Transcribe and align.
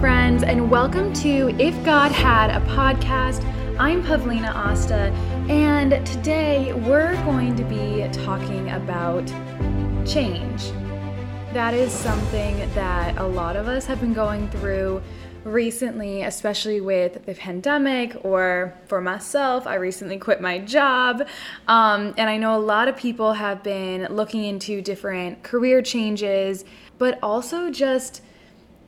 friends, 0.00 0.42
and 0.42 0.70
welcome 0.70 1.12
to 1.12 1.54
If 1.58 1.74
God 1.84 2.10
Had 2.10 2.48
a 2.48 2.64
Podcast. 2.68 3.44
I'm 3.78 4.02
Pavlina 4.02 4.50
Osta, 4.54 5.12
and 5.50 6.06
today 6.06 6.72
we're 6.72 7.14
going 7.26 7.54
to 7.56 7.64
be 7.64 8.08
talking 8.10 8.70
about 8.70 9.26
change. 10.06 10.70
That 11.52 11.74
is 11.74 11.92
something 11.92 12.56
that 12.72 13.18
a 13.18 13.26
lot 13.26 13.56
of 13.56 13.68
us 13.68 13.84
have 13.84 14.00
been 14.00 14.14
going 14.14 14.48
through 14.48 15.02
recently, 15.44 16.22
especially 16.22 16.80
with 16.80 17.26
the 17.26 17.34
pandemic, 17.34 18.16
or 18.24 18.72
for 18.86 19.02
myself, 19.02 19.66
I 19.66 19.74
recently 19.74 20.16
quit 20.16 20.40
my 20.40 20.60
job. 20.60 21.28
Um, 21.68 22.14
and 22.16 22.30
I 22.30 22.38
know 22.38 22.56
a 22.56 22.58
lot 22.58 22.88
of 22.88 22.96
people 22.96 23.34
have 23.34 23.62
been 23.62 24.06
looking 24.06 24.44
into 24.44 24.80
different 24.80 25.42
career 25.42 25.82
changes, 25.82 26.64
but 26.96 27.18
also 27.22 27.70
just 27.70 28.22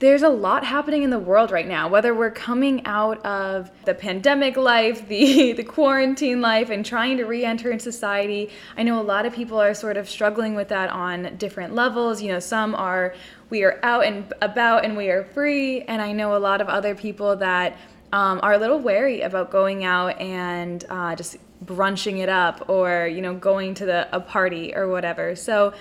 there's 0.02 0.24
a 0.24 0.28
lot 0.28 0.64
happening 0.64 1.04
in 1.04 1.10
the 1.10 1.18
world 1.18 1.52
right 1.52 1.68
now 1.68 1.88
whether 1.88 2.12
we're 2.12 2.28
coming 2.28 2.84
out 2.84 3.24
of 3.24 3.70
the 3.84 3.94
pandemic 3.94 4.56
life 4.56 5.06
the 5.12 5.52
the 5.52 5.62
quarantine 5.62 6.40
life 6.40 6.70
and 6.70 6.84
trying 6.84 7.16
to 7.16 7.24
re-enter 7.24 7.70
in 7.70 7.78
society. 7.78 8.50
I 8.76 8.82
know 8.82 9.00
a 9.00 9.02
lot 9.02 9.26
of 9.26 9.32
people 9.32 9.60
are 9.60 9.74
sort 9.74 9.96
of 9.96 10.10
struggling 10.10 10.56
with 10.56 10.68
that 10.68 10.90
on 10.90 11.36
different 11.36 11.74
levels. 11.76 12.20
You 12.20 12.32
know 12.32 12.40
some 12.40 12.74
are 12.74 13.14
we 13.48 13.62
are 13.62 13.78
out 13.84 14.04
and 14.04 14.32
about 14.42 14.84
and 14.84 14.96
we 14.96 15.08
are 15.08 15.22
free 15.22 15.82
and 15.82 16.00
i 16.02 16.10
know 16.10 16.34
a 16.36 16.42
lot 16.50 16.60
of 16.60 16.68
other 16.68 16.94
people 16.94 17.36
that 17.36 17.76
um, 18.12 18.40
are 18.42 18.54
a 18.54 18.58
little 18.58 18.78
wary 18.78 19.20
about 19.20 19.50
going 19.50 19.84
out 19.84 20.20
and 20.20 20.84
uh, 20.90 21.14
just 21.14 21.36
brunching 21.64 22.18
it 22.18 22.28
up 22.28 22.68
or 22.68 23.06
you 23.06 23.22
know 23.22 23.34
going 23.34 23.74
to 23.74 23.86
the 23.86 24.08
a 24.14 24.20
party 24.20 24.74
or 24.74 24.88
whatever. 24.88 25.36
So 25.36 25.72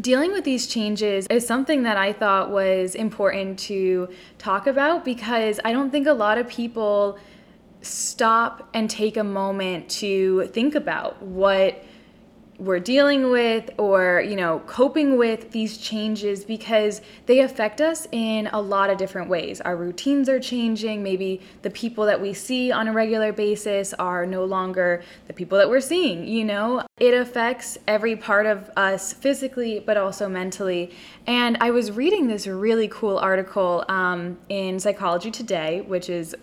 dealing 0.00 0.32
with 0.32 0.44
these 0.44 0.66
changes 0.66 1.26
is 1.28 1.46
something 1.46 1.84
that 1.84 1.96
I 1.96 2.12
thought 2.12 2.50
was 2.50 2.94
important 2.94 3.58
to 3.60 4.08
talk 4.38 4.66
about 4.66 5.04
because 5.04 5.60
I 5.64 5.72
don't 5.72 5.90
think 5.90 6.06
a 6.06 6.12
lot 6.12 6.38
of 6.38 6.48
people 6.48 7.18
stop 7.82 8.68
and 8.74 8.88
take 8.88 9.16
a 9.16 9.24
moment 9.24 9.88
to 9.88 10.46
think 10.48 10.74
about 10.74 11.22
what 11.22 11.84
we're 12.58 12.80
dealing 12.80 13.30
with 13.30 13.70
or 13.78 14.22
you 14.26 14.36
know 14.36 14.60
coping 14.66 15.16
with 15.16 15.50
these 15.50 15.78
changes 15.78 16.44
because 16.44 17.00
they 17.26 17.40
affect 17.40 17.80
us 17.80 18.06
in 18.12 18.46
a 18.48 18.60
lot 18.60 18.90
of 18.90 18.98
different 18.98 19.28
ways. 19.28 19.60
Our 19.60 19.76
routines 19.76 20.28
are 20.28 20.40
changing. 20.40 21.02
Maybe 21.02 21.40
the 21.62 21.70
people 21.70 22.06
that 22.06 22.20
we 22.20 22.32
see 22.32 22.70
on 22.70 22.88
a 22.88 22.92
regular 22.92 23.32
basis 23.32 23.92
are 23.94 24.26
no 24.26 24.44
longer 24.44 25.02
the 25.26 25.32
people 25.32 25.58
that 25.58 25.68
we're 25.68 25.80
seeing 25.80 26.24
you 26.26 26.44
know? 26.44 26.86
It 26.98 27.14
affects 27.14 27.78
every 27.86 28.16
part 28.16 28.46
of 28.46 28.70
us 28.76 29.12
physically 29.12 29.82
but 29.84 29.96
also 29.96 30.28
mentally. 30.28 30.92
And 31.26 31.56
i 31.60 31.70
was 31.70 31.90
reading 31.90 32.28
this 32.28 32.46
really 32.46 32.88
cool 32.88 33.18
article 33.18 33.84
um, 33.88 34.38
in 34.48 34.78
psychology 34.78 35.30
today 35.30 35.80
which 35.82 36.08
is 36.10 36.34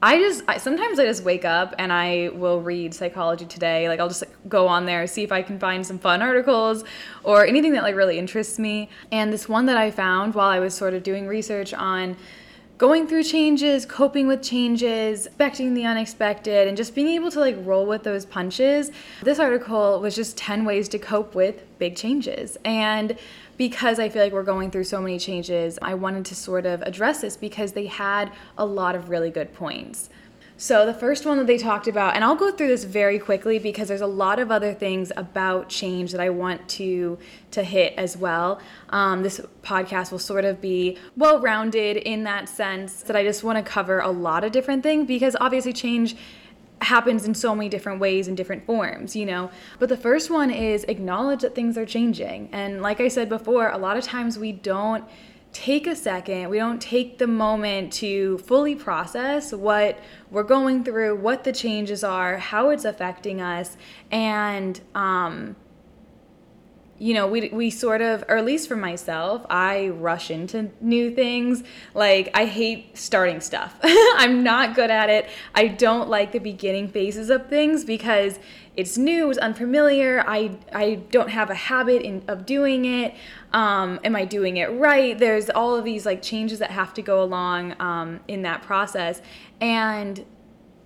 I 0.00 0.18
just 0.18 0.44
I, 0.46 0.58
sometimes 0.58 1.00
I 1.00 1.06
just 1.06 1.24
wake 1.24 1.44
up 1.44 1.74
and 1.76 1.92
I 1.92 2.30
will 2.32 2.60
read 2.60 2.94
Psychology 2.94 3.46
Today. 3.46 3.88
Like 3.88 3.98
I'll 3.98 4.08
just 4.08 4.24
go 4.48 4.68
on 4.68 4.86
there 4.86 5.06
see 5.08 5.24
if 5.24 5.32
I 5.32 5.42
can 5.42 5.58
find 5.58 5.84
some 5.84 5.98
fun 5.98 6.22
articles 6.22 6.84
or 7.24 7.44
anything 7.44 7.72
that 7.72 7.82
like 7.82 7.96
really 7.96 8.18
interests 8.18 8.58
me. 8.58 8.90
And 9.10 9.32
this 9.32 9.48
one 9.48 9.66
that 9.66 9.76
I 9.76 9.90
found 9.90 10.34
while 10.34 10.48
I 10.48 10.60
was 10.60 10.72
sort 10.72 10.94
of 10.94 11.02
doing 11.02 11.26
research 11.26 11.74
on 11.74 12.16
going 12.78 13.08
through 13.08 13.24
changes, 13.24 13.84
coping 13.84 14.28
with 14.28 14.40
changes, 14.40 15.26
expecting 15.26 15.74
the 15.74 15.84
unexpected, 15.84 16.68
and 16.68 16.76
just 16.76 16.94
being 16.94 17.08
able 17.08 17.28
to 17.28 17.40
like 17.40 17.56
roll 17.64 17.84
with 17.84 18.04
those 18.04 18.24
punches. 18.24 18.92
This 19.22 19.40
article 19.40 20.00
was 20.00 20.14
just 20.14 20.36
10 20.36 20.64
ways 20.64 20.88
to 20.90 20.98
cope 20.98 21.34
with 21.34 21.64
big 21.80 21.96
changes. 21.96 22.56
And 22.64 23.18
because 23.56 23.98
I 23.98 24.08
feel 24.08 24.22
like 24.22 24.32
we're 24.32 24.44
going 24.44 24.70
through 24.70 24.84
so 24.84 25.00
many 25.00 25.18
changes, 25.18 25.80
I 25.82 25.94
wanted 25.94 26.24
to 26.26 26.36
sort 26.36 26.66
of 26.66 26.80
address 26.82 27.20
this 27.20 27.36
because 27.36 27.72
they 27.72 27.86
had 27.86 28.30
a 28.56 28.64
lot 28.64 28.94
of 28.94 29.08
really 29.08 29.30
good 29.30 29.52
points. 29.52 30.08
So, 30.60 30.84
the 30.84 30.92
first 30.92 31.24
one 31.24 31.38
that 31.38 31.46
they 31.46 31.56
talked 31.56 31.86
about, 31.86 32.16
and 32.16 32.24
I'll 32.24 32.34
go 32.34 32.50
through 32.50 32.66
this 32.66 32.82
very 32.82 33.20
quickly 33.20 33.60
because 33.60 33.86
there's 33.86 34.00
a 34.00 34.08
lot 34.08 34.40
of 34.40 34.50
other 34.50 34.74
things 34.74 35.12
about 35.16 35.68
change 35.68 36.10
that 36.10 36.20
I 36.20 36.30
want 36.30 36.68
to, 36.70 37.16
to 37.52 37.62
hit 37.62 37.94
as 37.96 38.16
well. 38.16 38.60
Um, 38.88 39.22
this 39.22 39.40
podcast 39.62 40.10
will 40.10 40.18
sort 40.18 40.44
of 40.44 40.60
be 40.60 40.98
well 41.16 41.38
rounded 41.38 41.98
in 41.98 42.24
that 42.24 42.48
sense 42.48 43.02
that 43.02 43.14
I 43.14 43.22
just 43.22 43.44
want 43.44 43.64
to 43.64 43.70
cover 43.70 44.00
a 44.00 44.10
lot 44.10 44.42
of 44.42 44.50
different 44.50 44.82
things 44.82 45.06
because 45.06 45.36
obviously 45.40 45.72
change 45.72 46.16
happens 46.80 47.24
in 47.24 47.34
so 47.34 47.54
many 47.54 47.68
different 47.68 48.00
ways 48.00 48.26
and 48.26 48.36
different 48.36 48.66
forms, 48.66 49.14
you 49.14 49.26
know. 49.26 49.52
But 49.78 49.88
the 49.88 49.96
first 49.96 50.28
one 50.28 50.50
is 50.50 50.82
acknowledge 50.84 51.42
that 51.42 51.54
things 51.54 51.78
are 51.78 51.86
changing. 51.86 52.48
And 52.50 52.82
like 52.82 53.00
I 53.00 53.06
said 53.06 53.28
before, 53.28 53.70
a 53.70 53.78
lot 53.78 53.96
of 53.96 54.02
times 54.02 54.36
we 54.36 54.50
don't 54.50 55.04
take 55.52 55.86
a 55.86 55.96
second, 55.96 56.48
we 56.50 56.58
don't 56.58 56.80
take 56.80 57.18
the 57.18 57.26
moment 57.26 57.92
to 57.94 58.38
fully 58.38 58.74
process 58.74 59.52
what 59.52 59.98
we're 60.30 60.42
going 60.42 60.84
through, 60.84 61.16
what 61.16 61.44
the 61.44 61.52
changes 61.52 62.04
are, 62.04 62.36
how 62.36 62.70
it's 62.70 62.84
affecting 62.84 63.40
us, 63.40 63.76
and 64.10 64.80
um, 64.94 65.56
you 66.98 67.14
know, 67.14 67.26
we, 67.26 67.48
we 67.50 67.70
sort 67.70 68.02
of, 68.02 68.24
or 68.28 68.36
at 68.36 68.44
least 68.44 68.68
for 68.68 68.76
myself, 68.76 69.46
I 69.48 69.88
rush 69.88 70.30
into 70.30 70.70
new 70.80 71.14
things. 71.14 71.62
Like, 71.94 72.30
I 72.34 72.44
hate 72.44 72.96
starting 72.98 73.40
stuff. 73.40 73.78
I'm 73.82 74.42
not 74.42 74.74
good 74.74 74.90
at 74.90 75.08
it. 75.08 75.28
I 75.54 75.68
don't 75.68 76.08
like 76.08 76.32
the 76.32 76.38
beginning 76.40 76.88
phases 76.88 77.30
of 77.30 77.48
things 77.48 77.84
because 77.84 78.38
it's 78.76 78.96
new, 78.96 79.30
it's 79.30 79.38
unfamiliar. 79.38 80.24
I, 80.26 80.56
I 80.72 80.96
don't 81.10 81.30
have 81.30 81.50
a 81.50 81.54
habit 81.54 82.02
in, 82.02 82.22
of 82.28 82.46
doing 82.46 82.84
it. 82.84 83.14
Um, 83.52 83.98
am 84.04 84.14
I 84.14 84.24
doing 84.24 84.58
it 84.58 84.66
right? 84.66 85.18
There's 85.18 85.50
all 85.50 85.74
of 85.74 85.84
these 85.84 86.06
like 86.06 86.22
changes 86.22 86.58
that 86.60 86.70
have 86.70 86.94
to 86.94 87.02
go 87.02 87.22
along 87.22 87.74
um, 87.80 88.20
in 88.28 88.42
that 88.42 88.62
process. 88.62 89.20
And 89.60 90.24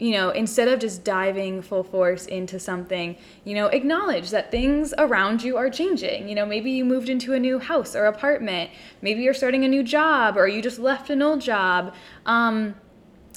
you 0.02 0.10
know, 0.10 0.30
instead 0.30 0.66
of 0.66 0.80
just 0.80 1.04
diving 1.04 1.62
full 1.62 1.84
force 1.84 2.26
into 2.26 2.58
something, 2.58 3.16
you 3.44 3.54
know, 3.54 3.66
acknowledge 3.66 4.30
that 4.30 4.50
things 4.50 4.92
around 4.98 5.44
you 5.44 5.56
are 5.56 5.70
changing. 5.70 6.28
You 6.28 6.34
know, 6.34 6.44
maybe 6.44 6.72
you 6.72 6.84
moved 6.84 7.08
into 7.08 7.34
a 7.34 7.38
new 7.38 7.60
house 7.60 7.94
or 7.94 8.06
apartment, 8.06 8.72
maybe 9.00 9.22
you're 9.22 9.32
starting 9.32 9.64
a 9.64 9.68
new 9.68 9.84
job, 9.84 10.36
or 10.36 10.48
you 10.48 10.60
just 10.60 10.80
left 10.80 11.08
an 11.08 11.22
old 11.22 11.40
job. 11.40 11.94
Um, 12.26 12.74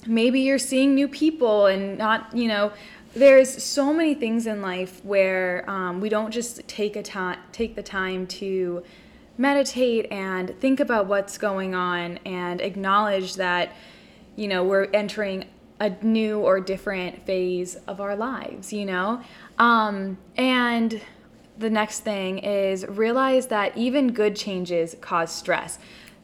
maybe 0.08 0.40
you're 0.40 0.58
seeing 0.58 0.96
new 0.96 1.08
people 1.08 1.68
and 1.68 2.00
not, 2.00 2.36
you 2.36 2.48
know, 2.48 2.74
there's 3.14 3.64
so 3.64 3.94
many 3.94 4.16
things 4.16 4.48
in 4.48 4.64
life 4.64 5.06
where 5.06 5.70
um, 5.70 6.02
we 6.02 6.10
don't 6.10 6.32
just 6.32 6.68
take 6.68 6.96
a 6.96 7.04
time, 7.04 7.38
take 7.52 7.76
the 7.76 7.84
time 7.84 8.26
to 8.42 8.84
meditate 9.38 10.12
and 10.12 10.60
think 10.60 10.80
about 10.80 11.06
what's 11.06 11.38
going 11.38 11.76
on 11.76 12.18
and 12.26 12.60
acknowledge 12.60 13.36
that 13.36 13.72
you 14.36 14.48
know 14.48 14.64
we're 14.64 14.86
entering 14.94 15.46
a 15.80 15.90
new 16.02 16.40
or 16.40 16.60
different 16.60 17.26
phase 17.26 17.76
of 17.88 18.00
our 18.00 18.16
lives, 18.16 18.72
you 18.72 18.86
know? 18.86 19.22
Um, 19.58 20.18
and 20.38 21.02
the 21.58 21.70
next 21.70 22.02
thing 22.02 22.40
is 22.40 22.86
realize 22.88 23.48
that 23.48 23.78
even 23.78 24.12
good 24.12 24.36
changes 24.36 24.96
cause 25.02 25.32
stress. 25.32 25.80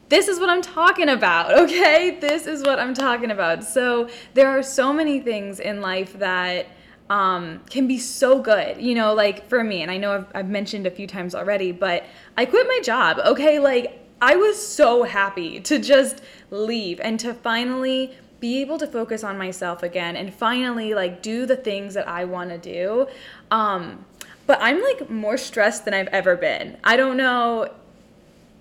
This 0.10 0.28
is 0.28 0.40
what 0.40 0.50
I'm 0.50 0.62
talking 0.62 1.10
about, 1.10 1.54
okay? 1.58 2.18
This 2.20 2.48
is 2.48 2.64
what 2.64 2.80
I'm 2.80 2.94
talking 2.94 3.32
about. 3.32 3.64
So, 3.64 4.10
there 4.34 4.50
are 4.50 4.64
so 4.64 4.92
many 4.92 5.20
things 5.20 5.60
in 5.60 5.82
life 5.82 6.14
that 6.20 6.68
um, 7.10 7.60
can 7.70 7.88
be 7.88 7.98
so 7.98 8.42
good, 8.42 8.82
you 8.82 8.96
know, 8.96 9.14
like 9.14 9.48
for 9.48 9.64
me, 9.64 9.82
and 9.82 9.92
I 9.92 9.98
know 9.98 10.14
I've, 10.14 10.28
I've 10.34 10.50
mentioned 10.50 10.88
a 10.88 10.92
few 10.92 11.08
times 11.08 11.36
already, 11.36 11.74
but 11.74 12.06
I 12.38 12.46
quit 12.46 12.68
my 12.68 12.80
job, 12.84 13.20
okay? 13.20 13.60
Like, 13.60 14.00
I 14.22 14.36
was 14.36 14.66
so 14.66 15.04
happy 15.04 15.60
to 15.62 15.80
just 15.80 16.22
leave 16.52 17.02
and 17.02 17.20
to 17.20 17.34
finally 17.34 18.16
be 18.42 18.60
able 18.60 18.78
to 18.80 18.88
focus 18.88 19.24
on 19.24 19.38
myself 19.38 19.84
again 19.84 20.18
and 20.18 20.34
finally 20.34 20.94
like 20.94 21.22
do 21.22 21.46
the 21.46 21.56
things 21.56 21.94
that 21.94 22.08
I 22.08 22.26
want 22.26 22.50
to 22.50 22.58
do. 22.58 23.08
Um, 23.52 24.04
but 24.48 24.58
I'm 24.60 24.82
like 24.82 25.10
more 25.10 25.38
stressed 25.38 25.86
than 25.86 25.94
I've 25.94 26.08
ever 26.08 26.36
been. 26.36 26.78
I 26.84 26.98
don't 26.98 27.16
know. 27.16 27.72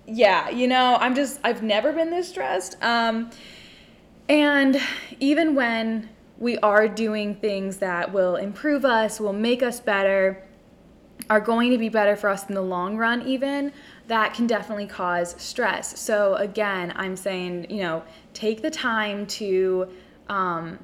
Yeah, 0.07 0.49
you 0.49 0.67
know, 0.67 0.97
I'm 0.99 1.15
just 1.15 1.39
I've 1.43 1.63
never 1.63 1.91
been 1.91 2.11
this 2.11 2.29
stressed. 2.29 2.81
Um, 2.81 3.31
and 4.29 4.79
even 5.19 5.55
when 5.55 6.09
we 6.37 6.57
are 6.59 6.87
doing 6.87 7.35
things 7.35 7.77
that 7.77 8.13
will 8.13 8.35
improve 8.35 8.85
us, 8.85 9.19
will 9.19 9.33
make 9.33 9.61
us 9.61 9.79
better, 9.79 10.43
are 11.31 11.39
going 11.39 11.71
to 11.71 11.77
be 11.77 11.87
better 11.87 12.17
for 12.17 12.29
us 12.29 12.49
in 12.49 12.55
the 12.55 12.61
long 12.61 12.97
run, 12.97 13.25
even, 13.25 13.71
that 14.07 14.33
can 14.33 14.47
definitely 14.47 14.85
cause 14.85 15.33
stress. 15.41 15.97
So, 15.97 16.35
again, 16.35 16.91
I'm 16.97 17.15
saying, 17.15 17.67
you 17.69 17.77
know, 17.77 18.03
take 18.33 18.61
the 18.61 18.69
time 18.69 19.25
to 19.27 19.87
um, 20.27 20.77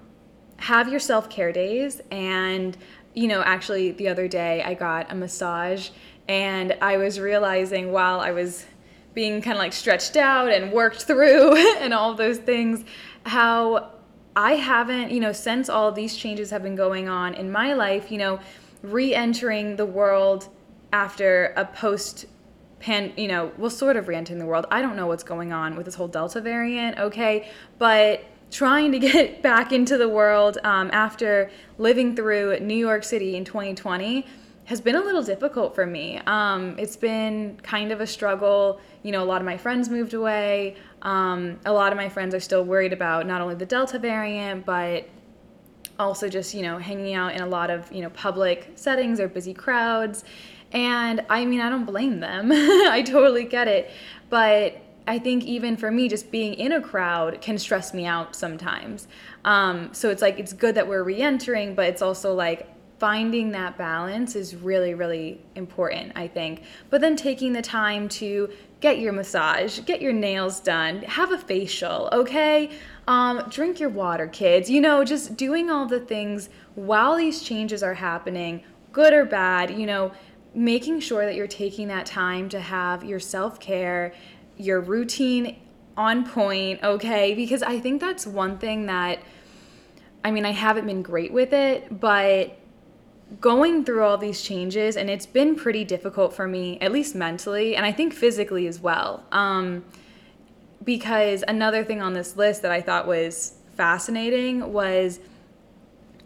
have 0.56 0.88
your 0.88 1.02
self 1.02 1.30
care 1.30 1.52
days. 1.52 2.00
And, 2.12 2.78
you 3.14 3.28
know, 3.28 3.42
actually, 3.42 3.92
the 3.92 4.08
other 4.08 4.30
day 4.30 4.64
I 4.64 4.74
got 4.74 5.12
a 5.12 5.16
massage 5.16 5.90
and 6.30 6.78
I 6.82 6.96
was 6.96 7.20
realizing 7.20 7.92
while 7.92 8.22
I 8.22 8.32
was 8.32 8.66
being 9.14 9.42
kind 9.42 9.58
of 9.58 9.60
like 9.60 9.74
stretched 9.74 10.16
out 10.16 10.50
and 10.50 10.72
worked 10.72 11.04
through 11.04 11.58
and 11.80 11.94
all 11.94 12.14
those 12.14 12.38
things, 12.38 12.86
how 13.26 13.92
I 14.34 14.54
haven't, 14.54 15.12
you 15.12 15.20
know, 15.20 15.34
since 15.34 15.68
all 15.68 15.92
these 15.92 16.16
changes 16.16 16.52
have 16.52 16.64
been 16.64 16.78
going 16.78 17.10
on 17.10 17.34
in 17.34 17.52
my 17.52 17.74
life, 17.74 18.10
you 18.10 18.18
know, 18.18 18.40
re 18.82 19.14
entering 19.14 19.76
the 19.76 19.86
world 19.86 20.50
after 20.94 21.54
a 21.58 21.66
post 21.66 22.26
pan, 22.80 23.12
you 23.18 23.28
know, 23.28 23.52
well, 23.58 23.70
sort 23.70 23.96
of 23.98 24.08
re-entering 24.08 24.40
the 24.40 24.46
world. 24.46 24.66
I 24.72 24.82
don't 24.82 24.96
know 24.96 25.08
what's 25.08 25.24
going 25.24 25.52
on 25.52 25.76
with 25.76 25.86
this 25.86 25.96
whole 25.96 26.08
Delta 26.08 26.42
variant, 26.42 26.98
okay? 27.00 27.50
But 27.78 28.24
trying 28.52 28.92
to 28.92 29.00
get 29.12 29.42
back 29.42 29.72
into 29.72 29.98
the 29.98 30.10
world 30.10 30.58
um, 30.64 30.90
after 30.94 31.50
living 31.78 32.16
through 32.16 32.60
New 32.60 32.76
York 32.76 33.04
City 33.04 33.36
in 33.36 33.46
2020 33.46 34.26
has 34.66 34.82
been 34.82 34.96
a 34.96 35.02
little 35.02 35.24
difficult 35.24 35.74
for 35.74 35.86
me. 35.86 36.20
Um, 36.28 36.78
it's 36.78 36.98
been 36.98 37.58
kind 37.64 37.92
of 37.92 38.02
a 38.02 38.08
struggle. 38.08 38.82
You 39.02 39.14
know, 39.14 39.24
a 39.24 39.26
lot 39.26 39.40
of 39.40 39.46
my 39.46 39.56
friends 39.56 39.90
moved 39.90 40.14
away. 40.14 40.76
Um, 41.04 41.58
a 41.66 41.72
lot 41.72 41.94
of 41.94 41.98
my 41.98 42.10
friends 42.10 42.36
are 42.36 42.42
still 42.42 42.66
worried 42.66 42.92
about 42.92 43.26
not 43.26 43.40
only 43.40 43.56
the 43.56 43.66
Delta 43.66 43.98
variant, 43.98 44.66
but 44.66 45.08
also 46.00 46.30
just, 46.30 46.54
you 46.54 46.62
know, 46.62 46.78
hanging 46.78 47.14
out 47.14 47.34
in 47.34 47.42
a 47.42 47.48
lot 47.48 47.70
of, 47.70 47.92
you 47.92 48.02
know, 48.02 48.10
public 48.12 48.72
settings 48.76 49.20
or 49.20 49.28
busy 49.28 49.54
crowds. 49.54 50.24
And 50.72 51.26
I 51.30 51.46
mean, 51.46 51.62
I 51.62 51.70
don't 51.70 51.86
blame 51.86 52.20
them. 52.20 52.52
I 52.52 53.04
totally 53.06 53.46
get 53.46 53.68
it. 53.68 53.92
But 54.30 54.82
I 55.08 55.20
think 55.20 55.46
even 55.46 55.78
for 55.78 55.90
me, 55.90 56.10
just 56.10 56.32
being 56.32 56.54
in 56.56 56.74
a 56.74 56.82
crowd 56.82 57.40
can 57.42 57.58
stress 57.58 57.94
me 57.94 58.06
out 58.06 58.36
sometimes. 58.36 59.08
Um, 59.46 59.94
so 59.94 60.10
it's 60.10 60.22
like, 60.22 60.38
it's 60.40 60.54
good 60.54 60.76
that 60.76 60.88
we're 60.88 61.04
re 61.04 61.22
entering, 61.22 61.76
but 61.76 61.88
it's 61.88 62.02
also 62.02 62.34
like, 62.34 62.70
finding 63.00 63.52
that 63.52 63.78
balance 63.78 64.36
is 64.36 64.56
really, 64.56 64.94
really 64.94 65.40
important, 65.56 66.12
I 66.16 66.28
think. 66.28 66.64
But 66.90 67.02
then 67.02 67.16
taking 67.16 67.54
the 67.54 67.62
time 67.62 68.10
to 68.10 68.50
get 68.80 69.00
your 69.00 69.14
massage, 69.14 69.80
get 69.82 70.02
your 70.02 70.14
nails 70.14 70.60
done, 70.60 71.04
have 71.04 71.32
a 71.32 71.38
facial, 71.38 72.10
okay? 72.12 72.72
Um, 73.08 73.44
drink 73.50 73.80
your 73.80 73.90
water, 73.90 74.28
kids. 74.28 74.70
You 74.70 74.82
know, 74.82 75.04
just 75.04 75.38
doing 75.38 75.70
all 75.70 75.86
the 75.86 76.00
things 76.00 76.50
while 76.76 77.16
these 77.16 77.42
changes 77.42 77.82
are 77.82 77.94
happening, 77.94 78.64
good 78.92 79.14
or 79.14 79.26
bad, 79.26 79.72
you 79.72 79.86
know, 79.86 80.12
making 80.54 81.00
sure 81.00 81.26
that 81.26 81.36
you're 81.36 81.48
taking 81.48 81.88
that 81.88 82.06
time 82.06 82.50
to 82.50 82.60
have 82.60 83.04
your 83.04 83.20
self 83.20 83.60
care, 83.60 84.14
your 84.58 84.82
routine 84.82 85.58
on 85.96 86.26
point, 86.26 86.84
okay? 86.84 87.34
Because 87.34 87.64
I 87.64 87.80
think 87.80 88.02
that's 88.02 88.28
one 88.28 88.58
thing 88.58 88.88
that, 88.88 89.20
I 90.24 90.32
mean, 90.32 90.46
I 90.46 90.52
haven't 90.52 90.86
been 90.86 91.02
great 91.02 91.32
with 91.32 91.54
it, 91.54 92.00
but 92.00 92.58
going 93.42 93.84
through 93.84 94.04
all 94.04 94.18
these 94.18 94.42
changes 94.42 94.96
and 94.96 95.10
it's 95.10 95.26
been 95.26 95.56
pretty 95.56 95.84
difficult 95.84 96.34
for 96.34 96.48
me 96.48 96.80
at 96.80 96.94
least 96.94 97.14
mentally 97.14 97.76
and 97.76 97.86
i 97.86 97.92
think 97.92 98.14
physically 98.14 98.68
as 98.68 98.80
well 98.80 99.26
um, 99.34 99.84
because 100.88 101.44
another 101.50 101.84
thing 101.84 102.02
on 102.02 102.14
this 102.14 102.36
list 102.38 102.64
that 102.64 102.72
i 102.72 102.82
thought 102.82 103.06
was 103.06 103.54
fascinating 103.76 104.74
was 104.74 105.20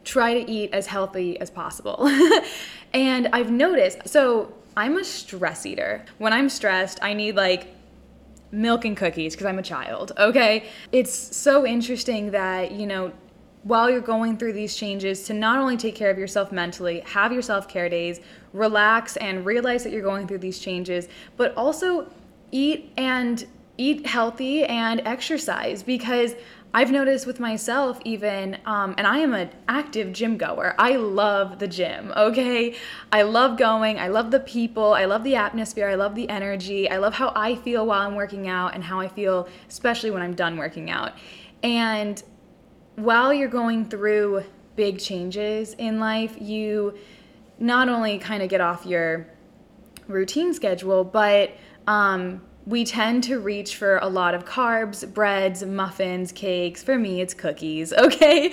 try 0.06 0.34
to 0.36 0.50
eat 0.50 0.70
as 0.72 0.88
healthy 0.88 1.38
as 1.42 1.50
possible. 1.50 2.10
And 2.94 3.30
i've 3.32 3.50
noticed 3.50 4.08
so 4.08 4.54
i'm 4.76 4.98
a 4.98 5.04
stress 5.04 5.66
eater. 5.66 6.06
When 6.18 6.34
i'm 6.34 6.50
stressed 6.50 7.00
i 7.02 7.14
need 7.14 7.36
like 7.36 7.74
milk 8.52 8.84
and 8.84 8.98
cookies 8.98 9.34
because 9.34 9.48
i'm 9.48 9.60
a 9.60 9.64
child 9.64 10.12
okay? 10.18 10.66
It's 10.92 11.14
so 11.36 11.66
interesting 11.66 12.32
that 12.32 12.72
you 12.72 12.86
know 12.86 13.14
while 13.64 13.90
you're 13.90 14.02
going 14.02 14.38
through 14.38 14.54
these 14.54 14.76
changes 14.76 15.24
to 15.26 15.34
not 15.34 15.58
only 15.60 15.78
take 15.78 15.96
care 15.96 16.10
of 16.10 16.18
yourself 16.18 16.52
mentally, 16.52 17.00
have 17.02 17.32
your 17.32 17.44
self 17.44 17.68
care 17.68 17.90
days, 17.90 18.20
relax 18.54 19.18
and 19.18 19.46
realize 19.46 19.84
that 19.84 19.94
you're 19.94 20.02
going 20.02 20.28
through 20.28 20.40
these 20.40 20.60
changes, 20.60 21.08
but 21.38 21.56
also 21.56 22.12
eat 22.52 22.92
and 22.98 23.46
eat 23.82 24.06
healthy 24.06 24.64
and 24.64 25.02
exercise 25.06 25.82
because 25.82 26.36
I've 26.74 26.92
noticed 26.92 27.26
with 27.26 27.40
myself 27.40 28.00
even, 28.06 28.58
um, 28.66 28.94
and 28.98 29.08
I 29.08 29.18
am 29.18 29.34
an 29.34 29.50
active 29.68 30.14
gym 30.14 30.38
goer. 30.38 30.76
I 30.78 30.96
love 30.96 31.58
the 31.58 31.68
gym, 31.68 32.14
okay? 32.16 32.76
I 33.12 33.24
love 33.24 33.58
going. 33.58 34.00
I 34.00 34.08
love 34.08 34.30
the 34.30 34.40
people. 34.40 34.94
I 34.94 35.06
love 35.06 35.24
the 35.24 35.36
atmosphere. 35.36 35.90
I 35.90 35.96
love 35.96 36.14
the 36.16 36.30
energy. 36.30 36.90
I 36.90 36.98
love 36.98 37.16
how 37.16 37.34
I 37.36 37.56
feel 37.56 37.86
while 37.88 38.08
I'm 38.08 38.16
working 38.16 38.48
out 38.48 38.76
and 38.76 38.84
how 38.84 39.00
I 39.00 39.08
feel, 39.08 39.50
especially 39.68 40.12
when 40.12 40.22
I'm 40.22 40.36
done 40.36 40.58
working 40.58 40.92
out. 40.92 41.14
And 41.64 42.22
while 42.96 43.34
you're 43.34 43.50
going 43.50 43.86
through 43.86 44.44
big 44.76 45.00
changes 45.00 45.74
in 45.74 46.00
life, 46.00 46.38
you 46.40 46.98
not 47.60 47.90
only 47.90 48.20
kind 48.20 48.44
of 48.44 48.50
get 48.50 48.62
off 48.62 48.86
your 48.86 49.28
routine 50.08 50.54
schedule, 50.54 51.04
but 51.04 51.52
um, 51.88 52.42
we 52.66 52.86
tend 52.86 53.24
to 53.26 53.40
reach 53.40 53.76
for 53.76 53.98
a 53.98 54.08
lot 54.08 54.34
of 54.34 54.46
carbs, 54.46 55.12
breads, 55.12 55.64
muffins, 55.64 56.32
cakes. 56.32 56.84
For 56.84 56.98
me, 56.98 57.22
it's 57.22 57.34
cookies, 57.34 57.92
okay? 57.98 58.52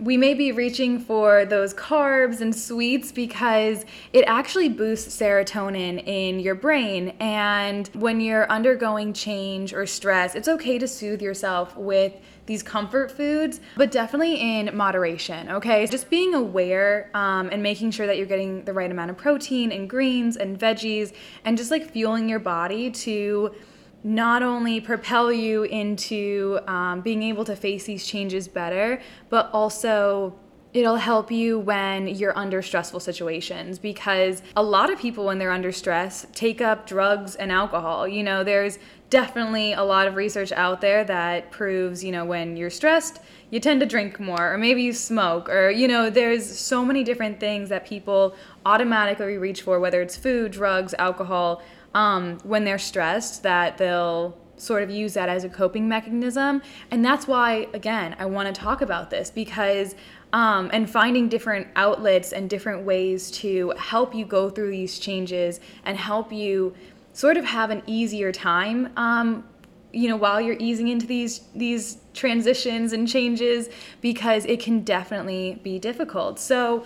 we 0.00 0.16
may 0.16 0.32
be 0.32 0.52
reaching 0.52 1.00
for 1.00 1.44
those 1.44 1.74
carbs 1.74 2.40
and 2.40 2.54
sweets 2.54 3.10
because 3.10 3.84
it 4.12 4.24
actually 4.26 4.68
boosts 4.68 5.16
serotonin 5.16 6.06
in 6.06 6.38
your 6.38 6.54
brain. 6.54 7.08
And 7.18 7.88
when 7.94 8.20
you're 8.20 8.50
undergoing 8.50 9.12
change 9.12 9.74
or 9.74 9.86
stress, 9.86 10.34
it's 10.34 10.48
okay 10.48 10.78
to 10.78 10.86
soothe 10.86 11.20
yourself 11.20 11.76
with 11.76 12.12
these 12.48 12.62
comfort 12.62 13.12
foods, 13.12 13.60
but 13.76 13.92
definitely 13.92 14.58
in 14.58 14.76
moderation, 14.76 15.48
okay? 15.50 15.86
Just 15.86 16.10
being 16.10 16.34
aware 16.34 17.10
um, 17.14 17.50
and 17.52 17.62
making 17.62 17.92
sure 17.92 18.06
that 18.06 18.16
you're 18.16 18.26
getting 18.26 18.64
the 18.64 18.72
right 18.72 18.90
amount 18.90 19.10
of 19.10 19.16
protein 19.16 19.70
and 19.70 19.88
greens 19.88 20.36
and 20.36 20.58
veggies 20.58 21.12
and 21.44 21.56
just 21.56 21.70
like 21.70 21.92
fueling 21.92 22.28
your 22.28 22.40
body 22.40 22.90
to 22.90 23.54
not 24.02 24.42
only 24.42 24.80
propel 24.80 25.30
you 25.30 25.64
into 25.64 26.58
um, 26.66 27.02
being 27.02 27.22
able 27.22 27.44
to 27.44 27.54
face 27.54 27.84
these 27.84 28.06
changes 28.06 28.48
better, 28.48 29.00
but 29.28 29.50
also 29.52 30.34
it'll 30.78 30.96
help 30.96 31.30
you 31.30 31.58
when 31.58 32.06
you're 32.06 32.36
under 32.36 32.62
stressful 32.62 33.00
situations 33.00 33.78
because 33.78 34.42
a 34.56 34.62
lot 34.62 34.90
of 34.90 34.98
people 34.98 35.26
when 35.26 35.38
they're 35.38 35.50
under 35.50 35.72
stress 35.72 36.26
take 36.32 36.60
up 36.60 36.86
drugs 36.86 37.34
and 37.34 37.52
alcohol. 37.52 38.06
You 38.06 38.22
know 38.22 38.44
there's 38.44 38.78
definitely 39.10 39.72
a 39.72 39.82
lot 39.82 40.06
of 40.06 40.16
research 40.16 40.52
out 40.52 40.80
there 40.80 41.02
that 41.04 41.50
proves 41.50 42.04
you 42.04 42.12
know 42.12 42.24
when 42.24 42.56
you're 42.56 42.70
stressed 42.70 43.20
you 43.50 43.58
tend 43.58 43.80
to 43.80 43.86
drink 43.86 44.20
more 44.20 44.52
or 44.52 44.58
maybe 44.58 44.82
you 44.82 44.92
smoke 44.92 45.48
or 45.48 45.70
you 45.70 45.88
know 45.88 46.10
there's 46.10 46.46
so 46.46 46.84
many 46.84 47.02
different 47.02 47.40
things 47.40 47.70
that 47.70 47.86
people 47.86 48.34
automatically 48.66 49.38
reach 49.38 49.62
for 49.62 49.80
whether 49.80 50.02
it's 50.02 50.16
food 50.16 50.52
drugs 50.52 50.94
alcohol 50.98 51.62
um, 51.94 52.38
when 52.42 52.64
they're 52.64 52.78
stressed 52.78 53.42
that 53.42 53.78
they'll 53.78 54.36
sort 54.58 54.82
of 54.82 54.90
use 54.90 55.14
that 55.14 55.28
as 55.28 55.44
a 55.44 55.48
coping 55.48 55.88
mechanism. 55.88 56.62
And 56.90 57.04
that's 57.04 57.26
why, 57.26 57.68
again, 57.72 58.16
I 58.18 58.26
want 58.26 58.54
to 58.54 58.60
talk 58.60 58.80
about 58.80 59.10
this 59.10 59.30
because, 59.30 59.94
um, 60.32 60.70
and 60.72 60.88
finding 60.88 61.28
different 61.28 61.68
outlets 61.76 62.32
and 62.32 62.50
different 62.50 62.84
ways 62.84 63.30
to 63.32 63.72
help 63.76 64.14
you 64.14 64.24
go 64.24 64.50
through 64.50 64.70
these 64.70 64.98
changes 64.98 65.60
and 65.84 65.96
help 65.96 66.32
you 66.32 66.74
sort 67.12 67.36
of 67.36 67.44
have 67.44 67.70
an 67.70 67.82
easier 67.86 68.32
time. 68.32 68.90
Um, 68.96 69.44
you 69.90 70.06
know 70.06 70.16
while 70.16 70.38
you're 70.38 70.58
easing 70.58 70.88
into 70.88 71.06
these 71.06 71.40
these 71.54 71.96
transitions 72.12 72.92
and 72.92 73.08
changes 73.08 73.70
because 74.02 74.44
it 74.44 74.60
can 74.60 74.80
definitely 74.80 75.58
be 75.62 75.78
difficult 75.78 76.38
so 76.38 76.84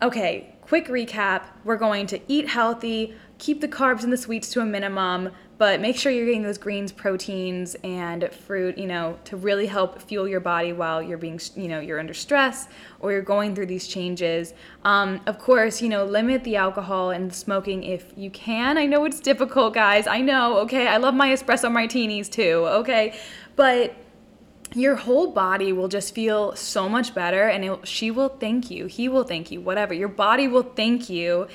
okay 0.00 0.54
quick 0.60 0.86
recap 0.86 1.42
we're 1.64 1.76
going 1.76 2.06
to 2.06 2.20
eat 2.28 2.48
healthy 2.48 3.12
keep 3.38 3.60
the 3.60 3.68
carbs 3.68 4.04
and 4.04 4.12
the 4.12 4.16
sweets 4.16 4.50
to 4.50 4.60
a 4.60 4.64
minimum, 4.64 5.30
but 5.56 5.80
make 5.80 5.96
sure 5.96 6.10
you're 6.10 6.26
getting 6.26 6.42
those 6.42 6.58
greens, 6.58 6.90
proteins, 6.90 7.76
and 7.84 8.28
fruit, 8.32 8.76
you 8.76 8.86
know, 8.86 9.18
to 9.24 9.36
really 9.36 9.66
help 9.66 10.02
fuel 10.02 10.26
your 10.26 10.40
body 10.40 10.72
while 10.72 11.00
you're 11.00 11.18
being, 11.18 11.40
you 11.54 11.68
know, 11.68 11.78
you're 11.78 12.00
under 12.00 12.14
stress 12.14 12.66
or 12.98 13.12
you're 13.12 13.22
going 13.22 13.54
through 13.54 13.66
these 13.66 13.86
changes. 13.86 14.52
Um, 14.84 15.20
of 15.26 15.38
course, 15.38 15.80
you 15.80 15.88
know, 15.88 16.04
limit 16.04 16.42
the 16.42 16.56
alcohol 16.56 17.10
and 17.10 17.32
smoking 17.32 17.84
if 17.84 18.12
you 18.16 18.30
can. 18.30 18.76
I 18.76 18.86
know 18.86 19.04
it's 19.04 19.20
difficult, 19.20 19.74
guys. 19.74 20.08
I 20.08 20.20
know, 20.20 20.58
okay? 20.58 20.88
I 20.88 20.96
love 20.96 21.14
my 21.14 21.28
espresso 21.28 21.70
martinis 21.70 22.28
too, 22.28 22.66
okay? 22.66 23.16
But 23.54 23.94
your 24.74 24.96
whole 24.96 25.30
body 25.30 25.72
will 25.72 25.86
just 25.86 26.14
feel 26.14 26.56
so 26.56 26.88
much 26.88 27.14
better 27.14 27.48
and 27.48 27.64
it, 27.64 27.86
she 27.86 28.10
will 28.10 28.28
thank 28.28 28.72
you. 28.72 28.86
He 28.86 29.08
will 29.08 29.22
thank 29.22 29.52
you, 29.52 29.60
whatever. 29.60 29.94
Your 29.94 30.08
body 30.08 30.48
will 30.48 30.64
thank 30.64 31.08
you 31.08 31.46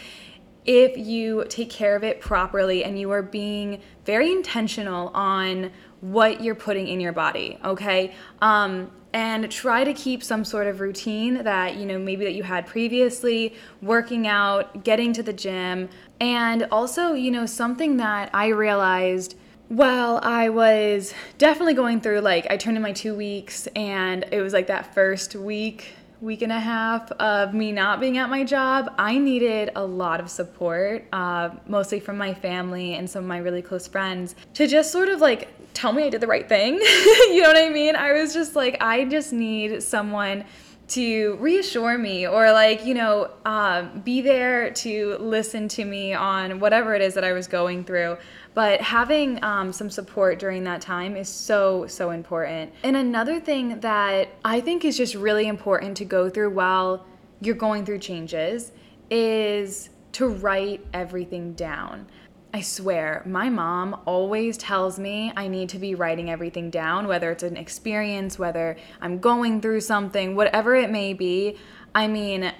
if 0.65 0.97
you 0.97 1.45
take 1.49 1.69
care 1.69 1.95
of 1.95 2.03
it 2.03 2.21
properly 2.21 2.83
and 2.83 2.99
you 2.99 3.11
are 3.11 3.21
being 3.21 3.81
very 4.05 4.31
intentional 4.31 5.09
on 5.09 5.71
what 6.01 6.41
you're 6.41 6.55
putting 6.55 6.87
in 6.87 6.99
your 6.99 7.11
body, 7.11 7.57
okay? 7.63 8.13
Um, 8.41 8.91
and 9.11 9.51
try 9.51 9.83
to 9.83 9.93
keep 9.93 10.23
some 10.23 10.45
sort 10.45 10.67
of 10.67 10.79
routine 10.79 11.43
that, 11.43 11.75
you 11.75 11.85
know, 11.85 11.97
maybe 11.97 12.25
that 12.25 12.33
you 12.33 12.43
had 12.43 12.67
previously, 12.67 13.55
working 13.81 14.27
out, 14.27 14.83
getting 14.83 15.13
to 15.13 15.23
the 15.23 15.33
gym, 15.33 15.89
and 16.19 16.67
also, 16.71 17.13
you 17.13 17.31
know, 17.31 17.45
something 17.45 17.97
that 17.97 18.29
I 18.33 18.47
realized 18.47 19.35
well, 19.69 20.19
I 20.23 20.49
was 20.49 21.13
definitely 21.37 21.75
going 21.75 22.01
through 22.01 22.21
like 22.21 22.47
I 22.49 22.57
turned 22.57 22.75
in 22.75 22.81
my 22.81 22.91
2 22.91 23.13
weeks 23.13 23.67
and 23.75 24.25
it 24.31 24.41
was 24.41 24.51
like 24.51 24.65
that 24.65 24.95
first 24.95 25.35
week 25.35 25.93
week 26.21 26.41
and 26.41 26.51
a 26.51 26.59
half 26.59 27.11
of 27.13 27.53
me 27.53 27.71
not 27.71 27.99
being 27.99 28.17
at 28.17 28.29
my 28.29 28.43
job, 28.43 28.93
I 28.97 29.17
needed 29.17 29.71
a 29.75 29.85
lot 29.85 30.19
of 30.19 30.29
support, 30.29 31.05
uh, 31.13 31.51
mostly 31.67 31.99
from 31.99 32.17
my 32.17 32.33
family 32.33 32.95
and 32.95 33.09
some 33.09 33.23
of 33.23 33.29
my 33.29 33.37
really 33.37 33.61
close 33.61 33.87
friends, 33.87 34.35
to 34.55 34.67
just 34.67 34.91
sort 34.91 35.09
of 35.09 35.21
like 35.21 35.49
tell 35.73 35.93
me 35.93 36.03
I 36.03 36.09
did 36.09 36.21
the 36.21 36.27
right 36.27 36.47
thing. 36.47 36.73
you 36.75 37.41
know 37.41 37.47
what 37.47 37.57
I 37.57 37.69
mean? 37.69 37.95
I 37.95 38.13
was 38.13 38.33
just 38.33 38.55
like, 38.55 38.81
I 38.81 39.05
just 39.05 39.31
need 39.31 39.81
someone 39.81 40.43
to 40.89 41.35
reassure 41.35 41.99
me 41.99 42.27
or 42.27 42.51
like 42.51 42.83
you 42.83 42.95
know 42.95 43.29
um, 43.45 44.01
be 44.01 44.21
there 44.21 44.71
to 44.71 45.17
listen 45.19 45.67
to 45.67 45.85
me 45.85 46.13
on 46.13 46.59
whatever 46.59 46.95
it 46.95 47.01
is 47.01 47.13
that 47.13 47.23
i 47.23 47.31
was 47.31 47.47
going 47.47 47.83
through 47.83 48.17
but 48.53 48.81
having 48.81 49.43
um, 49.43 49.71
some 49.71 49.89
support 49.89 50.39
during 50.39 50.63
that 50.63 50.81
time 50.81 51.15
is 51.15 51.29
so 51.29 51.85
so 51.87 52.11
important 52.11 52.71
and 52.83 52.95
another 52.95 53.39
thing 53.39 53.79
that 53.79 54.29
i 54.43 54.59
think 54.59 54.85
is 54.85 54.97
just 54.97 55.15
really 55.15 55.47
important 55.47 55.95
to 55.97 56.05
go 56.05 56.29
through 56.29 56.49
while 56.49 57.05
you're 57.41 57.55
going 57.55 57.85
through 57.85 57.99
changes 57.99 58.71
is 59.09 59.89
to 60.11 60.27
write 60.27 60.85
everything 60.93 61.53
down 61.53 62.05
I 62.51 62.61
swear, 62.61 63.21
my 63.27 63.47
mom 63.47 64.01
always 64.05 64.57
tells 64.57 64.97
me 64.97 65.31
I 65.35 65.47
need 65.47 65.69
to 65.69 65.77
be 65.77 65.93
writing 65.93 66.31
everything 66.31 66.71
down, 66.71 67.07
whether 67.07 67.29
it's 67.29 67.43
an 67.43 67.57
experience, 67.57 68.39
whether 68.39 68.75
I'm 69.01 69.19
going 69.19 69.61
through 69.61 69.81
something, 69.81 70.35
whatever 70.35 70.73
it 70.73 70.89
may 70.89 71.13
be. 71.13 71.57
I 71.93 72.07
mean, 72.07 72.51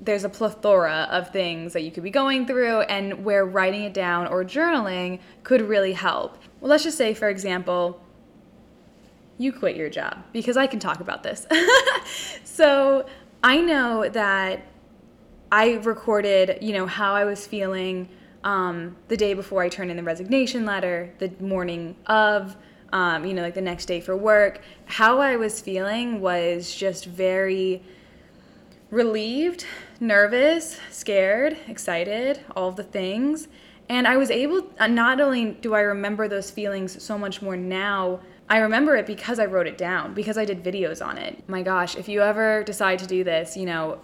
there's 0.00 0.24
a 0.24 0.28
plethora 0.28 1.08
of 1.10 1.30
things 1.30 1.72
that 1.72 1.82
you 1.82 1.90
could 1.90 2.02
be 2.02 2.10
going 2.10 2.46
through, 2.46 2.80
and 2.82 3.24
where 3.24 3.44
writing 3.44 3.82
it 3.82 3.94
down 3.94 4.26
or 4.26 4.44
journaling 4.44 5.20
could 5.42 5.62
really 5.62 5.92
help. 5.92 6.38
Well, 6.60 6.70
let's 6.70 6.84
just 6.84 6.98
say, 6.98 7.14
for 7.14 7.28
example, 7.28 8.00
you 9.38 9.52
quit 9.52 9.76
your 9.76 9.90
job, 9.90 10.24
because 10.32 10.56
I 10.56 10.66
can 10.66 10.78
talk 10.78 11.00
about 11.00 11.22
this. 11.22 11.46
so 12.44 13.06
I 13.42 13.60
know 13.60 14.08
that 14.08 14.66
I 15.50 15.74
recorded, 15.74 16.58
you 16.60 16.72
know, 16.72 16.86
how 16.86 17.14
I 17.14 17.24
was 17.24 17.46
feeling 17.46 18.08
um, 18.44 18.96
the 19.08 19.16
day 19.16 19.34
before 19.34 19.62
I 19.62 19.68
turned 19.68 19.90
in 19.90 19.96
the 19.96 20.02
resignation 20.02 20.66
letter, 20.66 21.12
the 21.18 21.32
morning 21.40 21.96
of, 22.06 22.56
um, 22.92 23.24
you 23.24 23.34
know, 23.34 23.42
like 23.42 23.54
the 23.54 23.60
next 23.60 23.86
day 23.86 24.00
for 24.00 24.16
work, 24.16 24.60
how 24.84 25.18
I 25.18 25.36
was 25.36 25.60
feeling 25.60 26.20
was 26.20 26.74
just 26.74 27.06
very 27.06 27.82
relieved, 28.90 29.66
nervous, 30.00 30.78
scared, 30.90 31.56
excited, 31.68 32.40
all 32.54 32.70
the 32.70 32.84
things. 32.84 33.48
And 33.88 34.06
I 34.06 34.16
was 34.16 34.30
able, 34.30 34.70
uh, 34.78 34.86
not 34.86 35.20
only 35.20 35.52
do 35.52 35.74
I 35.74 35.80
remember 35.80 36.28
those 36.28 36.50
feelings 36.50 37.02
so 37.02 37.18
much 37.18 37.42
more 37.42 37.56
now, 37.56 38.20
I 38.48 38.58
remember 38.58 38.96
it 38.96 39.06
because 39.06 39.38
I 39.38 39.46
wrote 39.46 39.66
it 39.66 39.78
down, 39.78 40.14
because 40.14 40.38
I 40.38 40.44
did 40.44 40.62
videos 40.62 41.04
on 41.04 41.18
it. 41.18 41.46
My 41.48 41.62
gosh, 41.62 41.96
if 41.96 42.08
you 42.08 42.22
ever 42.22 42.62
decide 42.64 42.98
to 43.00 43.06
do 43.06 43.24
this, 43.24 43.56
you 43.56 43.66
know, 43.66 44.00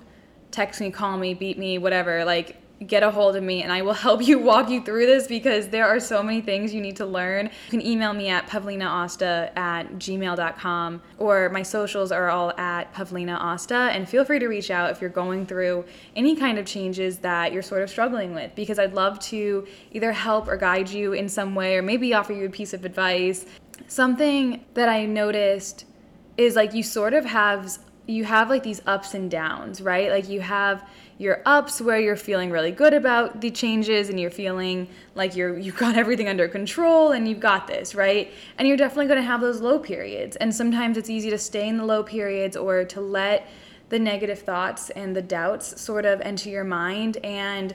text 0.51 0.81
me, 0.81 0.91
call 0.91 1.17
me, 1.17 1.35
beat 1.35 1.59
me, 1.59 1.79
whatever, 1.79 2.25
like 2.25 2.57
get 2.87 3.03
a 3.03 3.11
hold 3.11 3.37
of 3.37 3.43
me 3.43 3.63
and 3.63 3.73
I 3.73 3.83
will 3.83 3.93
help 4.09 4.27
you 4.27 4.39
walk 4.39 4.71
you 4.71 4.83
through 4.83 5.07
this 5.07 5.27
because 5.27 5.69
there 5.69 5.87
are 5.87 6.01
so 6.01 6.23
many 6.23 6.41
things 6.41 6.73
you 6.73 6.81
need 6.81 6.97
to 6.97 7.07
learn. 7.07 7.47
You 7.47 7.71
can 7.71 7.87
email 7.87 8.13
me 8.13 8.29
at 8.29 8.47
pavlinaosta 8.49 9.57
at 9.57 9.93
gmail.com 9.95 11.03
or 11.19 11.49
my 11.51 11.63
socials 11.63 12.11
are 12.13 12.31
all 12.31 12.53
at 12.59 12.93
pavlinaosta 12.95 13.91
and 13.91 14.09
feel 14.09 14.25
free 14.25 14.39
to 14.39 14.47
reach 14.47 14.71
out 14.71 14.91
if 14.91 15.01
you're 15.01 15.11
going 15.11 15.47
through 15.47 15.85
any 16.17 16.35
kind 16.35 16.59
of 16.59 16.67
changes 16.67 17.19
that 17.19 17.53
you're 17.53 17.63
sort 17.63 17.83
of 17.83 17.91
struggling 17.91 18.35
with 18.35 18.55
because 18.55 18.79
I'd 18.79 18.95
love 18.95 19.19
to 19.21 19.67
either 19.93 20.13
help 20.13 20.49
or 20.49 20.57
guide 20.57 20.89
you 20.89 21.13
in 21.13 21.29
some 21.29 21.55
way 21.55 21.77
or 21.77 21.83
maybe 21.83 22.15
offer 22.15 22.33
you 22.33 22.47
a 22.47 22.51
piece 22.51 22.73
of 22.73 22.85
advice. 22.85 23.45
Something 23.89 24.65
that 24.75 24.89
I 24.89 25.05
noticed 25.07 25.85
is 26.37 26.57
like 26.57 26.73
you 26.73 26.83
sort 26.83 27.13
of 27.13 27.25
have 27.27 27.79
you 28.07 28.25
have 28.25 28.51
like 28.51 28.63
these 28.63 28.83
ups 28.87 29.15
and 29.15 29.31
downs, 29.31 29.81
right? 29.81 30.11
Like 30.11 30.29
you 30.29 30.41
have 30.41 30.89
your 31.21 31.43
ups 31.45 31.83
where 31.83 32.01
you're 32.01 32.17
feeling 32.17 32.51
really 32.51 32.71
good 32.71 32.95
about 32.95 33.43
the 33.43 33.51
changes 33.51 34.09
and 34.09 34.19
you're 34.19 34.31
feeling 34.31 34.89
like 35.15 35.37
you're 35.37 35.59
you've 35.59 35.77
got 35.77 35.95
everything 36.03 36.29
under 36.29 36.49
control 36.49 37.13
and 37.13 37.29
you've 37.29 37.41
got 37.41 37.67
this, 37.67 37.95
right? 37.95 38.33
And 38.57 38.67
you're 38.67 38.79
definitely 38.79 39.07
going 39.07 39.19
to 39.21 39.27
have 39.27 39.43
those 39.43 39.61
low 39.61 39.79
periods. 39.79 40.37
And 40.37 40.55
sometimes 40.55 40.97
it's 40.97 41.11
easy 41.11 41.29
to 41.29 41.37
stay 41.37 41.69
in 41.69 41.77
the 41.77 41.85
low 41.85 42.03
periods 42.03 42.57
or 42.57 42.85
to 42.87 43.03
let 43.03 43.47
the 43.91 43.99
negative 43.99 44.39
thoughts 44.39 44.89
and 44.91 45.15
the 45.15 45.21
doubts 45.21 45.79
sort 45.79 46.07
of 46.07 46.23
enter 46.23 46.49
your 46.49 46.65
mind 46.65 47.19
and 47.19 47.75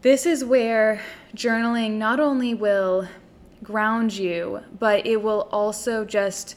this 0.00 0.26
is 0.26 0.44
where 0.44 1.00
journaling 1.36 1.92
not 1.92 2.18
only 2.18 2.54
will 2.54 3.06
ground 3.62 4.12
you, 4.12 4.60
but 4.80 5.06
it 5.06 5.22
will 5.22 5.48
also 5.52 6.04
just 6.04 6.56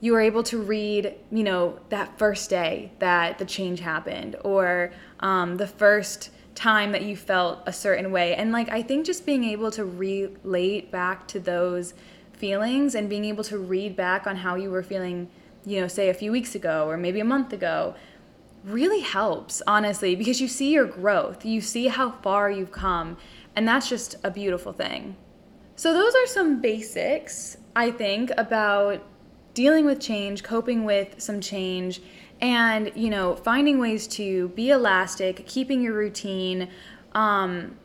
you 0.00 0.14
are 0.14 0.20
able 0.20 0.42
to 0.42 0.60
read, 0.60 1.14
you 1.30 1.44
know, 1.44 1.78
that 1.90 2.18
first 2.18 2.50
day 2.50 2.90
that 2.98 3.38
the 3.38 3.44
change 3.44 3.80
happened, 3.80 4.34
or 4.42 4.92
um, 5.20 5.56
the 5.56 5.66
first 5.66 6.30
time 6.54 6.92
that 6.92 7.02
you 7.02 7.16
felt 7.16 7.60
a 7.66 7.72
certain 7.72 8.10
way. 8.10 8.34
And 8.34 8.52
like, 8.52 8.68
I 8.68 8.82
think 8.82 9.06
just 9.06 9.24
being 9.24 9.44
able 9.44 9.70
to 9.72 9.84
relate 9.84 10.90
back 10.90 11.26
to 11.28 11.40
those 11.40 11.94
feelings 12.32 12.94
and 12.94 13.08
being 13.08 13.24
able 13.24 13.44
to 13.44 13.58
read 13.58 13.96
back 13.96 14.26
on 14.26 14.36
how 14.36 14.56
you 14.56 14.70
were 14.70 14.82
feeling, 14.82 15.28
you 15.64 15.80
know, 15.80 15.88
say 15.88 16.08
a 16.08 16.14
few 16.14 16.32
weeks 16.32 16.54
ago 16.54 16.88
or 16.88 16.96
maybe 16.96 17.20
a 17.20 17.24
month 17.24 17.52
ago 17.52 17.94
really 18.64 19.00
helps, 19.00 19.62
honestly, 19.66 20.14
because 20.14 20.40
you 20.40 20.48
see 20.48 20.72
your 20.72 20.86
growth, 20.86 21.44
you 21.44 21.60
see 21.60 21.86
how 21.88 22.10
far 22.10 22.50
you've 22.50 22.72
come, 22.72 23.16
and 23.56 23.66
that's 23.66 23.88
just 23.88 24.16
a 24.22 24.30
beautiful 24.30 24.72
thing. 24.72 25.16
So, 25.76 25.94
those 25.94 26.14
are 26.14 26.26
some 26.26 26.60
basics, 26.60 27.56
I 27.74 27.90
think, 27.90 28.30
about 28.36 29.02
dealing 29.54 29.86
with 29.86 29.98
change, 29.98 30.42
coping 30.42 30.84
with 30.84 31.20
some 31.20 31.40
change, 31.40 32.02
and 32.40 32.90
you 32.94 33.10
know 33.10 33.36
finding 33.36 33.78
ways 33.78 34.06
to 34.08 34.48
be 34.50 34.70
elastic, 34.70 35.46
keeping 35.46 35.82
your 35.82 35.94
routine. 35.94 36.68
Um, 37.12 37.76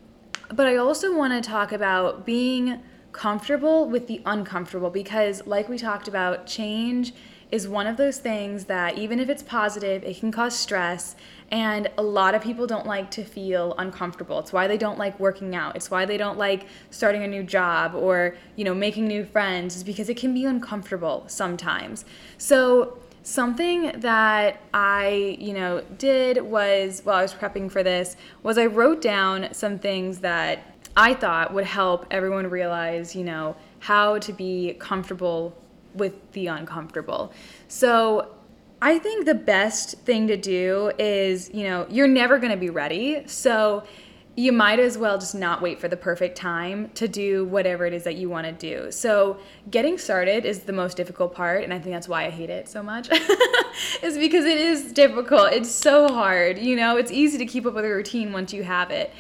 but 0.53 0.67
I 0.67 0.75
also 0.77 1.15
want 1.15 1.33
to 1.33 1.47
talk 1.47 1.71
about 1.71 2.25
being 2.25 2.81
comfortable 3.11 3.89
with 3.89 4.07
the 4.07 4.21
uncomfortable 4.25 4.89
because, 4.89 5.45
like 5.47 5.69
we 5.69 5.77
talked 5.77 6.07
about, 6.07 6.45
change 6.45 7.13
is 7.51 7.67
one 7.67 7.87
of 7.87 7.95
those 7.95 8.17
things 8.17 8.65
that 8.65 8.97
even 8.97 9.19
if 9.19 9.29
it's 9.29 9.43
positive, 9.43 10.03
it 10.03 10.19
can 10.19 10.31
cause 10.31 10.55
stress. 10.55 11.15
And 11.51 11.89
a 11.97 12.03
lot 12.03 12.35
of 12.35 12.41
people 12.41 12.67
don't 12.67 12.85
like 12.87 13.11
to 13.11 13.23
feel 13.23 13.75
uncomfortable. 13.77 14.39
It's 14.39 14.51
why 14.51 14.67
they 14.67 14.77
don't 14.77 14.97
like 14.97 15.19
working 15.19 15.55
out. 15.55 15.75
It's 15.75 15.89
why 15.91 16.05
they 16.05 16.17
don't 16.17 16.37
like 16.37 16.65
starting 16.89 17.23
a 17.23 17.27
new 17.27 17.43
job 17.43 17.93
or, 17.95 18.35
you 18.55 18.65
know, 18.65 18.73
making 18.73 19.07
new 19.07 19.23
friends, 19.23 19.75
is 19.75 19.83
because 19.83 20.09
it 20.09 20.17
can 20.17 20.33
be 20.33 20.43
uncomfortable 20.43 21.23
sometimes. 21.27 22.03
So, 22.37 22.97
something 23.25 23.91
that 23.99 24.61
I, 24.73 25.37
you 25.39 25.53
know, 25.53 25.81
did 25.97 26.41
was 26.41 27.01
while 27.03 27.17
I 27.17 27.21
was 27.23 27.33
prepping 27.33 27.71
for 27.71 27.81
this 27.81 28.15
was 28.43 28.57
I 28.57 28.67
wrote 28.67 29.01
down 29.01 29.49
some 29.51 29.79
things 29.79 30.19
that 30.19 30.75
I 30.95 31.15
thought 31.15 31.53
would 31.53 31.65
help 31.65 32.05
everyone 32.11 32.47
realize, 32.47 33.15
you 33.15 33.23
know, 33.23 33.55
how 33.79 34.19
to 34.19 34.31
be 34.31 34.75
comfortable 34.79 35.57
with 35.95 36.13
the 36.33 36.47
uncomfortable. 36.47 37.33
So 37.67 38.35
I 38.81 38.99
think 38.99 39.25
the 39.25 39.33
best 39.33 39.97
thing 39.99 40.27
to 40.27 40.37
do 40.37 40.91
is, 40.99 41.49
you 41.51 41.63
know, 41.63 41.87
you're 41.89 42.07
never 42.07 42.37
going 42.37 42.51
to 42.51 42.57
be 42.57 42.69
ready. 42.69 43.23
So 43.27 43.83
you 44.35 44.51
might 44.51 44.79
as 44.79 44.97
well 44.97 45.17
just 45.17 45.35
not 45.35 45.61
wait 45.61 45.79
for 45.79 45.87
the 45.87 45.95
perfect 45.95 46.37
time 46.37 46.89
to 46.95 47.07
do 47.07 47.45
whatever 47.45 47.85
it 47.85 47.93
is 47.93 48.03
that 48.03 48.15
you 48.15 48.29
want 48.29 48.45
to 48.45 48.51
do. 48.51 48.91
So, 48.91 49.37
getting 49.71 49.97
started 49.97 50.45
is 50.45 50.59
the 50.61 50.73
most 50.73 50.97
difficult 50.97 51.33
part, 51.33 51.63
and 51.63 51.73
I 51.73 51.79
think 51.79 51.95
that's 51.95 52.09
why 52.09 52.25
I 52.25 52.29
hate 52.29 52.49
it 52.49 52.67
so 52.67 52.83
much. 52.83 53.09
is 54.03 54.17
because 54.17 54.45
it 54.45 54.57
is 54.57 54.91
difficult. 54.91 55.53
It's 55.53 55.71
so 55.71 56.09
hard. 56.09 56.57
You 56.57 56.75
know, 56.75 56.97
it's 56.97 57.11
easy 57.11 57.37
to 57.37 57.45
keep 57.45 57.65
up 57.65 57.73
with 57.73 57.85
a 57.85 57.89
routine 57.89 58.33
once 58.33 58.51
you 58.53 58.63
have 58.63 58.91
it 58.91 59.13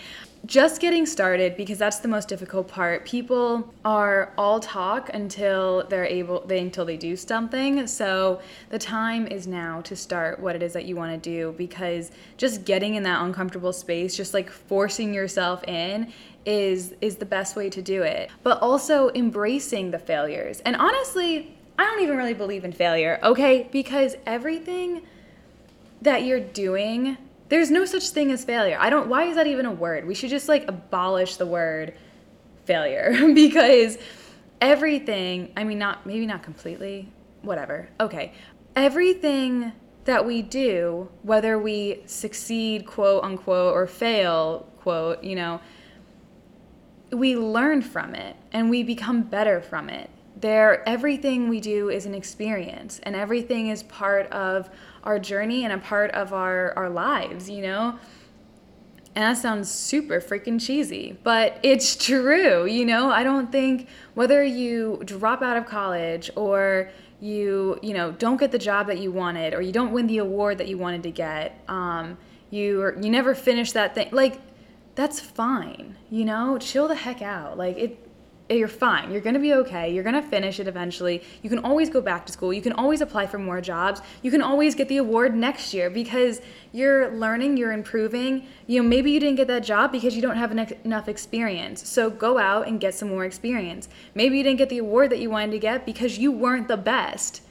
just 0.45 0.81
getting 0.81 1.05
started 1.05 1.55
because 1.55 1.77
that's 1.77 1.99
the 1.99 2.07
most 2.07 2.27
difficult 2.27 2.67
part. 2.67 3.05
People 3.05 3.73
are 3.83 4.33
all 4.37 4.59
talk 4.59 5.09
until 5.13 5.87
they're 5.87 6.05
able 6.05 6.41
they 6.45 6.59
until 6.59 6.85
they 6.85 6.97
do 6.97 7.15
something. 7.15 7.87
So 7.87 8.41
the 8.69 8.77
time 8.77 9.27
is 9.27 9.47
now 9.47 9.81
to 9.81 9.95
start 9.95 10.39
what 10.39 10.55
it 10.55 10.61
is 10.61 10.73
that 10.73 10.85
you 10.85 10.95
want 10.95 11.11
to 11.11 11.29
do 11.29 11.53
because 11.57 12.11
just 12.37 12.65
getting 12.65 12.95
in 12.95 13.03
that 13.03 13.23
uncomfortable 13.23 13.73
space 13.73 14.15
just 14.15 14.33
like 14.33 14.49
forcing 14.49 15.13
yourself 15.13 15.63
in 15.63 16.11
is 16.45 16.93
is 17.01 17.15
the 17.15 17.25
best 17.25 17.55
way 17.55 17.69
to 17.69 17.81
do 17.81 18.03
it. 18.03 18.29
But 18.43 18.61
also 18.61 19.11
embracing 19.15 19.91
the 19.91 19.99
failures. 19.99 20.61
And 20.65 20.75
honestly 20.75 21.51
i 21.77 21.83
don't 21.83 22.01
even 22.01 22.15
really 22.15 22.33
believe 22.33 22.63
in 22.63 22.71
failure 22.71 23.19
okay? 23.21 23.67
Because 23.71 24.15
everything 24.25 25.01
that 26.01 26.23
you're 26.23 26.39
doing 26.39 27.17
there's 27.49 27.69
no 27.69 27.85
such 27.85 28.09
thing 28.09 28.31
as 28.31 28.43
failure. 28.43 28.77
I 28.79 28.89
don't 28.89 29.07
why 29.07 29.25
is 29.25 29.35
that 29.35 29.47
even 29.47 29.65
a 29.65 29.71
word? 29.71 30.05
We 30.05 30.15
should 30.15 30.29
just 30.29 30.47
like 30.47 30.67
abolish 30.67 31.37
the 31.37 31.45
word 31.45 31.93
failure 32.65 33.13
because 33.33 33.97
everything, 34.61 35.53
I 35.55 35.63
mean 35.63 35.79
not 35.79 36.05
maybe 36.05 36.25
not 36.25 36.43
completely, 36.43 37.11
whatever. 37.41 37.89
Okay. 37.99 38.33
Everything 38.75 39.71
that 40.05 40.25
we 40.25 40.41
do, 40.41 41.09
whether 41.23 41.57
we 41.57 42.03
succeed, 42.05 42.85
quote 42.85 43.23
unquote, 43.23 43.73
or 43.73 43.87
fail, 43.87 44.67
quote, 44.79 45.23
you 45.23 45.35
know, 45.35 45.59
we 47.11 47.35
learn 47.35 47.81
from 47.81 48.15
it 48.15 48.35
and 48.51 48.69
we 48.69 48.83
become 48.83 49.21
better 49.21 49.61
from 49.61 49.89
it. 49.89 50.09
There 50.35 50.87
everything 50.87 51.49
we 51.49 51.61
do 51.61 51.89
is 51.89 52.05
an 52.05 52.13
experience 52.13 52.99
and 53.03 53.15
everything 53.15 53.67
is 53.67 53.83
part 53.83 54.27
of 54.31 54.69
our 55.03 55.19
journey 55.19 55.63
and 55.63 55.73
a 55.73 55.77
part 55.77 56.11
of 56.11 56.33
our, 56.33 56.73
our 56.75 56.89
lives, 56.89 57.49
you 57.49 57.61
know? 57.61 57.97
And 59.15 59.23
that 59.23 59.41
sounds 59.41 59.71
super 59.71 60.19
freaking 60.19 60.59
cheesy, 60.59 61.17
but 61.23 61.59
it's 61.63 61.95
true, 61.95 62.65
you 62.65 62.85
know? 62.85 63.09
I 63.09 63.23
don't 63.23 63.51
think 63.51 63.87
whether 64.13 64.43
you 64.43 65.01
drop 65.05 65.41
out 65.41 65.55
of 65.55 65.65
college 65.65 66.29
or 66.35 66.89
you 67.21 67.79
you 67.81 67.93
know 67.93 68.11
don't 68.11 68.37
get 68.37 68.51
the 68.51 68.59
job 68.59 68.87
that 68.87 68.99
you 68.99 69.11
wanted 69.11 69.53
or 69.53 69.61
you 69.61 69.71
don't 69.71 69.91
win 69.91 70.05
the 70.07 70.17
award 70.17 70.57
that 70.57 70.67
you 70.67 70.77
wanted 70.77 71.03
to 71.03 71.11
get 71.11 71.63
um, 71.67 72.17
you 72.49 72.93
you 73.01 73.09
never 73.09 73.33
finish 73.33 73.71
that 73.71 73.95
thing 73.95 74.09
like 74.11 74.39
that's 74.95 75.19
fine 75.19 75.95
you 76.09 76.25
know 76.25 76.57
chill 76.57 76.87
the 76.87 76.95
heck 76.95 77.21
out 77.21 77.57
like 77.57 77.77
it 77.77 78.04
Eh, 78.47 78.55
you're 78.55 78.67
fine. 78.67 79.11
You're 79.11 79.21
going 79.21 79.33
to 79.33 79.39
be 79.39 79.53
okay. 79.55 79.91
You're 79.91 80.03
going 80.03 80.21
to 80.21 80.21
finish 80.21 80.59
it 80.59 80.67
eventually. 80.67 81.23
You 81.41 81.49
can 81.49 81.59
always 81.59 81.89
go 81.89 81.99
back 81.99 82.27
to 82.27 82.31
school. 82.31 82.53
You 82.53 82.61
can 82.61 82.73
always 82.73 83.01
apply 83.01 83.25
for 83.25 83.39
more 83.39 83.59
jobs. 83.59 84.01
You 84.21 84.29
can 84.29 84.41
always 84.41 84.75
get 84.75 84.87
the 84.87 84.97
award 84.97 85.35
next 85.35 85.73
year 85.73 85.89
because 85.89 86.41
you're 86.71 87.11
learning, 87.11 87.57
you're 87.57 87.71
improving. 87.71 88.45
You 88.67 88.83
know, 88.83 88.87
maybe 88.87 89.09
you 89.09 89.19
didn't 89.19 89.37
get 89.37 89.47
that 89.47 89.63
job 89.63 89.91
because 89.91 90.15
you 90.15 90.21
don't 90.21 90.37
have 90.37 90.51
enough 90.51 91.09
experience. 91.09 91.87
So 91.89 92.11
go 92.11 92.37
out 92.37 92.67
and 92.67 92.79
get 92.79 92.93
some 92.93 93.09
more 93.09 93.25
experience. 93.25 93.89
Maybe 94.13 94.37
you 94.37 94.43
didn't 94.43 94.59
get 94.59 94.69
the 94.69 94.77
award 94.77 95.09
that 95.09 95.19
you 95.19 95.31
wanted 95.31 95.51
to 95.53 95.59
get 95.59 95.83
because 95.83 96.19
you 96.19 96.31
weren't 96.31 96.67
the 96.67 96.77
best. 96.77 97.41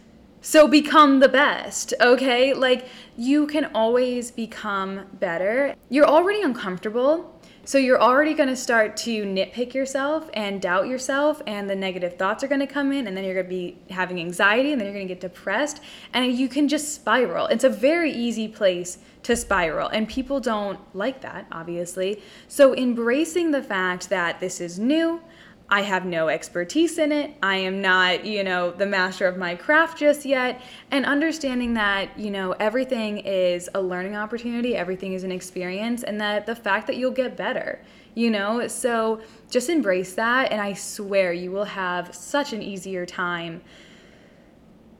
So 0.43 0.69
become 0.69 1.21
the 1.21 1.29
best, 1.29 1.95
okay? 2.01 2.53
Like 2.53 2.87
you 3.17 3.47
can 3.47 3.65
always 3.75 4.31
become 4.31 5.07
better. 5.15 5.75
You're 5.89 6.07
already 6.07 6.43
uncomfortable 6.43 7.34
so 7.65 7.79
you're 7.79 8.01
already 8.01 8.35
going 8.35 8.49
to 8.49 8.57
start 8.57 8.97
to 8.99 9.25
nitpick 9.25 9.75
yourself 9.75 10.29
and 10.35 10.61
doubt 10.61 10.87
yourself, 10.87 11.43
and 11.47 11.69
the 11.69 11.75
negative 11.75 12.17
thoughts 12.17 12.45
are 12.45 12.49
going 12.49 12.61
to 12.61 12.67
come 12.67 12.93
in, 12.93 13.07
and 13.07 13.17
then 13.17 13.25
you're 13.25 13.35
going 13.35 13.47
to 13.47 13.51
be 13.51 13.79
having 13.91 14.21
anxiety, 14.21 14.73
and 14.73 14.81
then 14.81 14.87
you're 14.87 14.95
going 14.95 15.09
to 15.09 15.15
get 15.15 15.21
depressed, 15.21 15.81
and 16.13 16.33
you 16.33 16.49
can 16.49 16.69
just 16.69 16.95
spiral. 16.95 17.47
It's 17.47 17.65
a 17.65 17.69
very 17.69 18.13
easy 18.13 18.49
place 18.49 18.99
to 19.23 19.37
spiral, 19.37 19.89
and 19.89 20.09
people 20.09 20.41
don't 20.41 20.79
like 20.95 21.23
that, 21.23 21.47
obviously. 21.51 22.23
So 22.49 22.75
embracing 22.75 23.51
the 23.51 23.63
fact 23.63 24.11
that 24.11 24.41
this 24.41 24.61
is 24.61 24.79
new, 24.79 25.23
I 25.69 25.81
have 25.81 26.05
no 26.05 26.29
expertise 26.29 26.99
in 26.99 27.11
it. 27.11 27.35
I 27.43 27.57
am 27.57 27.81
not, 27.81 28.27
you 28.27 28.45
know, 28.45 28.71
the 28.71 28.87
master 28.87 29.27
of 29.27 29.39
my 29.39 29.55
craft 29.55 29.99
just 29.99 30.27
yet. 30.27 30.61
And 30.91 31.07
understanding 31.07 31.75
that, 31.75 32.19
you 32.19 32.31
know, 32.31 32.53
everything 32.53 33.19
is 33.19 33.71
a 33.75 33.81
learning 33.81 34.15
opportunity, 34.15 34.77
everything 34.77 35.15
is 35.15 35.25
an 35.25 35.33
experience, 35.33 36.03
and 36.03 36.21
that 36.21 36.45
the 36.47 36.55
fact 36.55 36.87
that 36.89 36.97
you'll 36.97 37.11
get 37.11 37.37
better, 37.37 37.81
you 38.15 38.31
know? 38.31 38.69
So 38.69 39.23
just 39.51 39.71
embrace 39.71 40.15
that. 40.15 40.53
And 40.53 40.61
I 40.61 40.75
swear 40.75 41.33
you 41.33 41.51
will 41.51 41.65
have 41.65 42.15
such 42.15 42.53
an 42.53 42.63
easier 42.63 43.07
time 43.07 43.63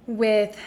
with 0.07 0.59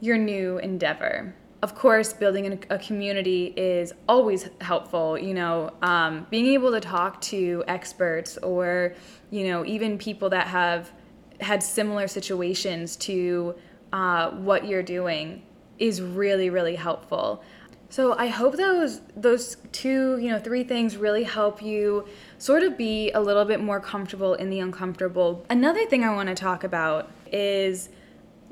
your 0.00 0.18
new 0.18 0.58
endeavor 0.58 1.34
of 1.62 1.74
course, 1.74 2.12
building 2.12 2.64
a 2.70 2.78
community 2.78 3.46
is 3.56 3.92
always 4.08 4.48
helpful. 4.60 5.18
You 5.18 5.34
know, 5.34 5.72
um, 5.82 6.26
being 6.30 6.46
able 6.46 6.70
to 6.70 6.80
talk 6.80 7.20
to 7.22 7.64
experts 7.66 8.38
or, 8.38 8.94
you 9.30 9.48
know, 9.48 9.64
even 9.66 9.98
people 9.98 10.30
that 10.30 10.46
have 10.46 10.92
had 11.40 11.62
similar 11.62 12.06
situations 12.06 12.96
to 12.96 13.56
uh, 13.92 14.30
what 14.30 14.66
you're 14.66 14.82
doing 14.82 15.42
is 15.78 16.00
really, 16.00 16.50
really 16.50 16.76
helpful. 16.76 17.42
So 17.90 18.16
I 18.16 18.26
hope 18.26 18.56
those 18.56 19.00
those 19.16 19.56
two, 19.72 20.18
you 20.18 20.30
know, 20.30 20.38
three 20.38 20.62
things 20.62 20.96
really 20.96 21.24
help 21.24 21.62
you 21.62 22.06
sort 22.36 22.62
of 22.62 22.76
be 22.76 23.10
a 23.12 23.20
little 23.20 23.46
bit 23.46 23.60
more 23.60 23.80
comfortable 23.80 24.34
in 24.34 24.50
the 24.50 24.60
uncomfortable. 24.60 25.44
Another 25.48 25.86
thing 25.86 26.04
I 26.04 26.14
want 26.14 26.28
to 26.28 26.34
talk 26.34 26.62
about 26.64 27.10
is 27.32 27.88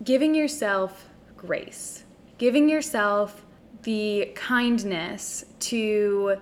giving 0.03 0.35
yourself 0.35 1.09
grace 1.37 2.06
giving 2.39 2.69
yourself 2.69 3.45
the 3.83 4.33
kindness 4.35 5.45
to 5.61 6.37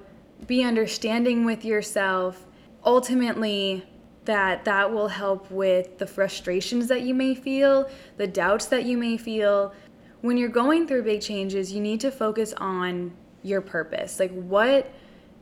be 0.47 0.65
understanding 0.65 1.45
with 1.45 1.65
yourself 1.65 2.47
ultimately 2.85 3.85
that 4.25 4.65
that 4.65 4.91
will 4.91 5.09
help 5.09 5.51
with 5.51 5.99
the 5.99 6.07
frustrations 6.07 6.89
that 6.89 7.03
you 7.03 7.15
may 7.15 7.35
feel 7.35 7.89
the 8.17 8.27
doubts 8.27 8.67
that 8.67 8.85
you 8.85 8.97
may 8.97 9.17
feel. 9.17 9.75
When 10.23 10.37
you're 10.39 10.49
going 10.49 10.89
through 10.89 11.03
big 11.03 11.21
changes 11.21 11.73
you 11.73 11.81
need 11.81 12.01
to 12.01 12.11
focus 12.11 12.53
on 12.55 13.13
your 13.43 13.61
purpose. 13.61 14.19
Like 14.19 14.33
what 14.33 14.91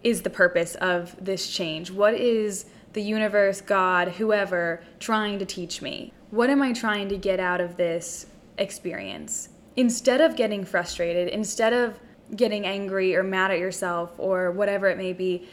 is 0.02 0.22
the 0.22 0.30
purpose 0.30 0.74
of 0.76 1.14
this 1.24 1.48
change? 1.48 1.90
What 1.90 2.14
is 2.14 2.66
the 2.92 3.02
universe 3.02 3.60
god 3.60 4.08
whoever 4.08 4.82
trying 4.98 5.38
to 5.38 5.46
teach 5.46 5.80
me? 5.80 6.12
What 6.30 6.50
am 6.50 6.62
i 6.62 6.72
trying 6.72 7.08
to 7.10 7.16
get 7.16 7.38
out 7.38 7.60
of 7.60 7.76
this 7.76 8.26
experience 8.58 9.48
instead 9.76 10.20
of 10.20 10.36
getting 10.36 10.64
frustrated, 10.64 11.28
instead 11.28 11.72
of 11.72 11.98
getting 12.36 12.64
angry 12.66 13.14
or 13.14 13.22
mad 13.22 13.50
at 13.50 13.58
yourself 13.58 14.12
or 14.18 14.50
whatever 14.50 14.88
it 14.88 14.96
may 14.96 15.12
be, 15.12 15.46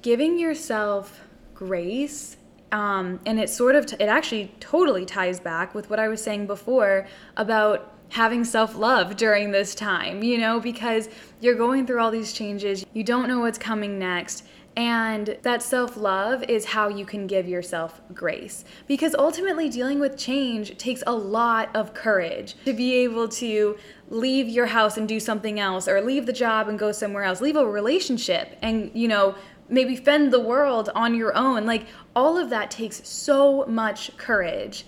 giving 0.00 0.38
yourself 0.38 1.20
grace. 1.54 2.36
Um, 2.70 3.20
and 3.26 3.38
it 3.38 3.50
sort 3.50 3.74
of, 3.74 3.86
t- 3.86 3.96
it 4.00 4.08
actually 4.08 4.50
totally 4.60 5.04
ties 5.04 5.40
back 5.40 5.74
with 5.74 5.90
what 5.90 5.98
I 5.98 6.08
was 6.08 6.22
saying 6.22 6.46
before 6.46 7.06
about 7.36 7.91
having 8.12 8.44
self 8.44 8.76
love 8.76 9.16
during 9.16 9.50
this 9.50 9.74
time, 9.74 10.22
you 10.22 10.36
know, 10.36 10.60
because 10.60 11.08
you're 11.40 11.54
going 11.54 11.86
through 11.86 11.98
all 11.98 12.10
these 12.10 12.32
changes, 12.32 12.84
you 12.92 13.02
don't 13.02 13.26
know 13.26 13.40
what's 13.40 13.58
coming 13.58 13.98
next, 13.98 14.44
and 14.76 15.38
that 15.42 15.62
self 15.62 15.96
love 15.96 16.42
is 16.44 16.66
how 16.66 16.88
you 16.88 17.06
can 17.06 17.26
give 17.26 17.48
yourself 17.48 18.02
grace. 18.12 18.64
Because 18.86 19.14
ultimately, 19.14 19.70
dealing 19.70 19.98
with 19.98 20.18
change 20.18 20.76
takes 20.76 21.02
a 21.06 21.12
lot 21.12 21.74
of 21.74 21.94
courage 21.94 22.54
to 22.66 22.74
be 22.74 22.96
able 22.96 23.28
to 23.28 23.78
leave 24.10 24.46
your 24.46 24.66
house 24.66 24.98
and 24.98 25.08
do 25.08 25.18
something 25.18 25.58
else, 25.58 25.88
or 25.88 26.00
leave 26.02 26.26
the 26.26 26.34
job 26.34 26.68
and 26.68 26.78
go 26.78 26.92
somewhere 26.92 27.24
else, 27.24 27.40
leave 27.40 27.56
a 27.56 27.66
relationship 27.66 28.58
and, 28.60 28.90
you 28.94 29.08
know, 29.08 29.34
maybe 29.70 29.96
fend 29.96 30.30
the 30.30 30.40
world 30.40 30.90
on 30.94 31.14
your 31.14 31.34
own. 31.34 31.64
Like, 31.64 31.86
all 32.14 32.36
of 32.36 32.50
that 32.50 32.70
takes 32.70 33.08
so 33.08 33.64
much 33.64 34.14
courage. 34.18 34.84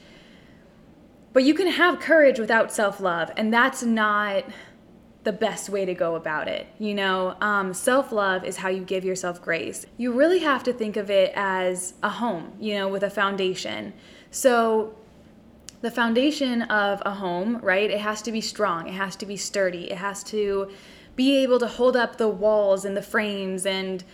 But 1.35 1.43
you 1.43 1.53
can 1.53 1.67
have 1.67 1.99
courage 1.99 2.39
without 2.39 2.73
self 2.73 3.01
love, 3.01 3.31
and 3.37 3.53
that's 3.53 3.83
not 3.83 4.45
the 5.25 5.33
best 5.33 5.69
way 5.69 5.85
to 5.85 5.93
go 5.93 6.15
about 6.15 6.47
it. 6.49 6.67
You 6.79 6.95
know, 6.95 7.37
um, 7.41 7.75
self 7.75 8.13
love 8.13 8.45
is 8.45 8.57
how 8.57 8.69
you 8.69 8.85
give 8.85 9.05
yourself 9.05 9.43
grace. 9.43 9.85
You 9.99 10.13
really 10.13 10.39
have 10.39 10.63
to 10.63 10.73
think 10.73 10.97
of 10.97 11.11
it 11.11 11.33
as 11.35 11.95
a 12.03 12.09
home, 12.09 12.53
you 12.61 12.75
know, 12.75 12.89
with 12.89 13.03
a 13.03 13.11
foundation. 13.11 13.93
So, 14.31 14.95
the 15.81 15.91
foundation 15.91 16.63
of 16.63 17.03
a 17.05 17.11
home, 17.11 17.59
right, 17.59 17.91
it 17.91 18.01
has 18.01 18.23
to 18.23 18.33
be 18.33 18.41
strong, 18.41 18.87
it 18.87 18.95
has 18.95 19.17
to 19.17 19.27
be 19.27 19.37
sturdy, 19.37 19.91
it 19.91 19.99
has 19.99 20.23
to 20.25 20.71
be 21.17 21.37
able 21.39 21.59
to 21.59 21.67
hold 21.67 21.97
up 21.97 22.17
the 22.17 22.29
walls 22.29 22.85
and 22.85 22.97
the 22.97 23.03
frames, 23.03 23.67
and 23.67 24.05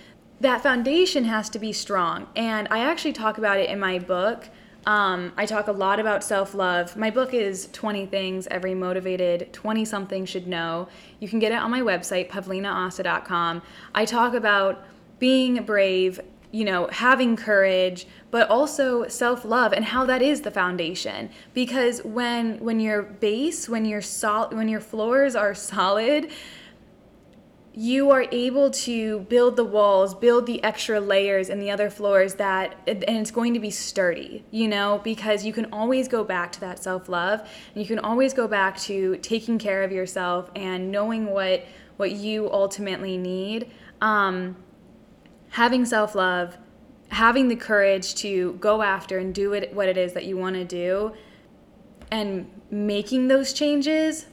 that 0.40 0.62
foundation 0.62 1.24
has 1.24 1.50
to 1.50 1.58
be 1.58 1.72
strong. 1.72 2.28
And 2.34 2.66
I 2.70 2.78
actually 2.78 3.12
talk 3.12 3.36
about 3.36 3.58
it 3.58 3.68
in 3.68 3.78
my 3.78 3.98
book. 3.98 4.48
Um, 4.86 5.32
I 5.36 5.44
talk 5.44 5.68
a 5.68 5.72
lot 5.72 6.00
about 6.00 6.24
self 6.24 6.54
love. 6.54 6.96
My 6.96 7.10
book 7.10 7.34
is 7.34 7.68
20 7.72 8.06
Things 8.06 8.46
Every 8.46 8.74
Motivated 8.74 9.52
20 9.52 9.84
something 9.84 10.24
Should 10.24 10.46
Know. 10.46 10.88
You 11.18 11.28
can 11.28 11.38
get 11.38 11.52
it 11.52 11.56
on 11.56 11.70
my 11.70 11.80
website, 11.80 12.30
pavlinaosta.com. 12.30 13.62
I 13.94 14.04
talk 14.04 14.34
about 14.34 14.84
being 15.18 15.62
brave, 15.64 16.18
you 16.50 16.64
know, 16.64 16.88
having 16.90 17.36
courage, 17.36 18.06
but 18.30 18.48
also 18.48 19.06
self-love 19.06 19.74
and 19.74 19.84
how 19.84 20.06
that 20.06 20.22
is 20.22 20.40
the 20.40 20.50
foundation. 20.50 21.28
Because 21.52 22.02
when 22.02 22.58
when 22.60 22.80
your 22.80 23.02
base, 23.02 23.68
when 23.68 23.84
your 23.84 24.00
sol- 24.00 24.48
when 24.50 24.68
your 24.68 24.80
floors 24.80 25.36
are 25.36 25.54
solid, 25.72 26.30
you 27.72 28.10
are 28.10 28.26
able 28.32 28.70
to 28.70 29.20
build 29.20 29.54
the 29.56 29.64
walls, 29.64 30.14
build 30.14 30.46
the 30.46 30.62
extra 30.64 31.00
layers 31.00 31.48
and 31.48 31.62
the 31.62 31.70
other 31.70 31.88
floors 31.88 32.34
that, 32.34 32.76
and 32.88 33.04
it's 33.04 33.30
going 33.30 33.54
to 33.54 33.60
be 33.60 33.70
sturdy, 33.70 34.44
you 34.50 34.66
know, 34.66 35.00
because 35.04 35.44
you 35.44 35.52
can 35.52 35.66
always 35.72 36.08
go 36.08 36.24
back 36.24 36.50
to 36.52 36.60
that 36.60 36.82
self 36.82 37.08
love 37.08 37.40
and 37.40 37.82
you 37.82 37.86
can 37.86 38.00
always 38.00 38.34
go 38.34 38.48
back 38.48 38.76
to 38.78 39.16
taking 39.18 39.58
care 39.58 39.84
of 39.84 39.92
yourself 39.92 40.50
and 40.56 40.90
knowing 40.90 41.26
what, 41.26 41.64
what 41.96 42.10
you 42.10 42.50
ultimately 42.50 43.16
need. 43.16 43.70
Um, 44.00 44.56
having 45.50 45.84
self 45.84 46.16
love, 46.16 46.58
having 47.08 47.46
the 47.46 47.56
courage 47.56 48.16
to 48.16 48.54
go 48.54 48.82
after 48.82 49.18
and 49.18 49.32
do 49.32 49.52
it, 49.52 49.72
what 49.72 49.88
it 49.88 49.96
is 49.96 50.12
that 50.14 50.24
you 50.24 50.36
want 50.36 50.56
to 50.56 50.64
do, 50.64 51.12
and 52.10 52.50
making 52.68 53.28
those 53.28 53.52
changes. 53.52 54.26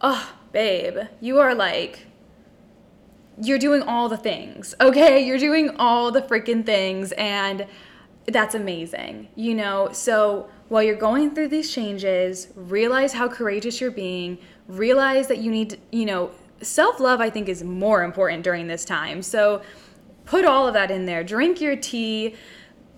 Oh, 0.00 0.32
babe, 0.52 0.98
you 1.20 1.40
are 1.40 1.56
like 1.56 2.07
you're 3.40 3.58
doing 3.58 3.82
all 3.82 4.08
the 4.08 4.16
things, 4.16 4.74
okay? 4.80 5.24
You're 5.24 5.38
doing 5.38 5.76
all 5.78 6.10
the 6.10 6.22
freaking 6.22 6.64
things, 6.64 7.12
and 7.12 7.66
that's 8.26 8.54
amazing, 8.54 9.28
you 9.34 9.54
know? 9.54 9.90
So 9.92 10.48
while 10.68 10.82
you're 10.82 10.96
going 10.96 11.34
through 11.34 11.48
these 11.48 11.72
changes, 11.72 12.48
realize 12.54 13.12
how 13.12 13.28
courageous 13.28 13.80
you're 13.80 13.90
being, 13.90 14.38
realize 14.66 15.28
that 15.28 15.38
you 15.38 15.50
need, 15.50 15.80
you 15.92 16.04
know, 16.04 16.30
self 16.60 17.00
love, 17.00 17.20
I 17.20 17.30
think, 17.30 17.48
is 17.48 17.62
more 17.62 18.02
important 18.02 18.42
during 18.42 18.66
this 18.66 18.84
time. 18.84 19.22
So 19.22 19.62
put 20.24 20.44
all 20.44 20.66
of 20.66 20.74
that 20.74 20.90
in 20.90 21.06
there. 21.06 21.24
Drink 21.24 21.60
your 21.60 21.76
tea. 21.76 22.34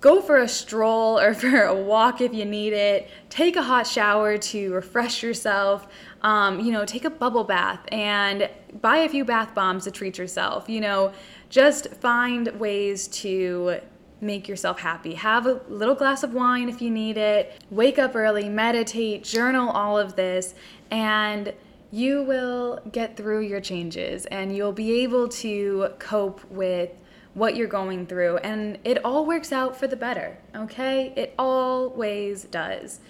Go 0.00 0.20
for 0.20 0.38
a 0.38 0.48
stroll 0.48 1.18
or 1.18 1.34
for 1.42 1.62
a 1.62 1.74
walk 1.74 2.20
if 2.20 2.34
you 2.34 2.44
need 2.44 2.72
it. 2.72 3.10
Take 3.28 3.56
a 3.56 3.62
hot 3.62 3.86
shower 3.86 4.38
to 4.38 4.72
refresh 4.72 5.22
yourself 5.22 5.88
um, 6.22 6.60
you 6.60 6.72
know, 6.72 6.84
take 6.84 7.04
a 7.04 7.10
bubble 7.10 7.44
bath 7.44 7.80
and 7.90 8.48
buy 8.80 8.98
a 8.98 9.08
few 9.08 9.24
bath 9.24 9.54
bombs 9.54 9.84
to 9.84 9.90
treat 9.90 10.18
yourself. 10.18 10.68
You 10.68 10.80
know, 10.80 11.12
just 11.48 11.94
find 11.94 12.48
ways 12.60 13.08
to 13.08 13.80
make 14.20 14.48
yourself 14.48 14.80
happy. 14.80 15.14
Have 15.14 15.46
a 15.46 15.60
little 15.68 15.94
glass 15.94 16.22
of 16.22 16.34
wine 16.34 16.68
if 16.68 16.82
you 16.82 16.90
need 16.90 17.16
it. 17.16 17.64
Wake 17.70 17.98
up 17.98 18.14
early, 18.14 18.48
meditate, 18.48 19.24
journal 19.24 19.70
all 19.70 19.98
of 19.98 20.16
this, 20.16 20.54
and 20.90 21.54
you 21.90 22.22
will 22.22 22.80
get 22.92 23.16
through 23.16 23.40
your 23.40 23.60
changes 23.60 24.24
and 24.26 24.54
you'll 24.54 24.72
be 24.72 25.00
able 25.02 25.28
to 25.28 25.88
cope 25.98 26.48
with 26.50 26.90
what 27.34 27.56
you're 27.56 27.68
going 27.68 28.06
through. 28.06 28.38
And 28.38 28.78
it 28.84 29.04
all 29.04 29.26
works 29.26 29.52
out 29.52 29.76
for 29.76 29.86
the 29.86 29.96
better, 29.96 30.38
okay? 30.54 31.12
It 31.16 31.34
always 31.38 32.44
does. 32.44 33.00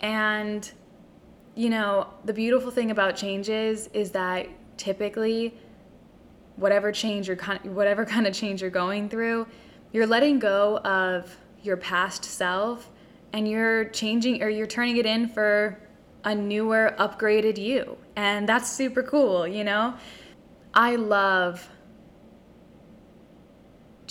And, 0.00 0.70
you 1.54 1.70
know, 1.70 2.08
the 2.24 2.32
beautiful 2.32 2.70
thing 2.70 2.90
about 2.90 3.16
changes 3.16 3.88
is 3.94 4.10
that 4.10 4.48
typically, 4.76 5.54
whatever 6.56 6.92
change 6.92 7.28
you're 7.28 7.36
whatever 7.64 8.04
kind 8.14 8.26
of 8.26 8.34
change 8.34 8.60
you're 8.60 8.70
going 8.70 9.08
through, 9.08 9.46
you're 9.92 10.06
letting 10.06 10.38
go 10.38 10.78
of 10.78 11.36
your 11.62 11.76
past 11.76 12.24
self 12.24 12.90
and 13.32 13.48
you're 13.48 13.86
changing 13.86 14.42
or 14.42 14.48
you're 14.48 14.66
turning 14.66 14.96
it 14.96 15.06
in 15.06 15.28
for 15.28 15.78
a 16.24 16.34
newer, 16.34 16.94
upgraded 16.98 17.58
you. 17.58 17.96
And 18.16 18.48
that's 18.48 18.70
super 18.70 19.02
cool, 19.02 19.46
you 19.46 19.64
know? 19.64 19.94
I 20.74 20.96
love 20.96 21.68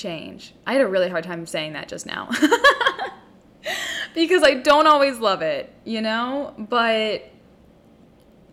change. 0.01 0.53
I 0.65 0.73
had 0.73 0.81
a 0.81 0.87
really 0.87 1.09
hard 1.09 1.23
time 1.23 1.45
saying 1.45 1.73
that 1.73 1.87
just 1.87 2.05
now. 2.05 2.29
because 4.13 4.43
I 4.43 4.55
don't 4.55 4.87
always 4.87 5.19
love 5.19 5.41
it, 5.41 5.73
you 5.85 6.01
know? 6.01 6.53
But 6.57 7.29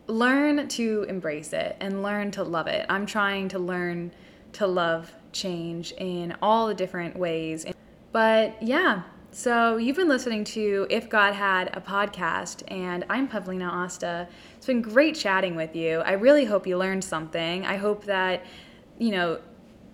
learn 0.07 0.69
to 0.69 1.05
embrace 1.09 1.53
it 1.53 1.77
and 1.81 2.03
learn 2.03 2.31
to 2.33 2.43
love 2.43 2.67
it. 2.67 2.87
I'm 2.89 3.07
trying 3.07 3.49
to 3.49 3.59
learn 3.59 4.13
to 4.55 4.67
love 4.67 5.13
change 5.33 5.93
in 5.93 6.35
all 6.41 6.69
the 6.69 6.75
different 6.75 7.17
ways. 7.17 7.67
But 8.13 8.63
yeah, 8.63 9.03
so 9.31 9.77
you've 9.77 9.97
been 9.97 10.09
listening 10.09 10.45
to 10.45 10.87
If 10.89 11.11
God 11.11 11.35
Had 11.35 11.77
a 11.77 11.81
Podcast, 11.81 12.63
and 12.69 13.05
I'm 13.11 13.29
Pavlina 13.29 13.71
Osta. 13.71 14.27
It's 14.57 14.67
been 14.67 14.81
great 14.81 15.15
chatting 15.15 15.55
with 15.55 15.77
you. 15.77 16.01
I 16.01 16.13
really 16.13 16.47
hope 16.47 16.67
you 16.67 16.79
learned 16.79 17.05
something. 17.05 17.67
I 17.67 17.77
hope 17.77 18.05
that, 18.05 18.45
you 18.99 19.11
know, 19.11 19.39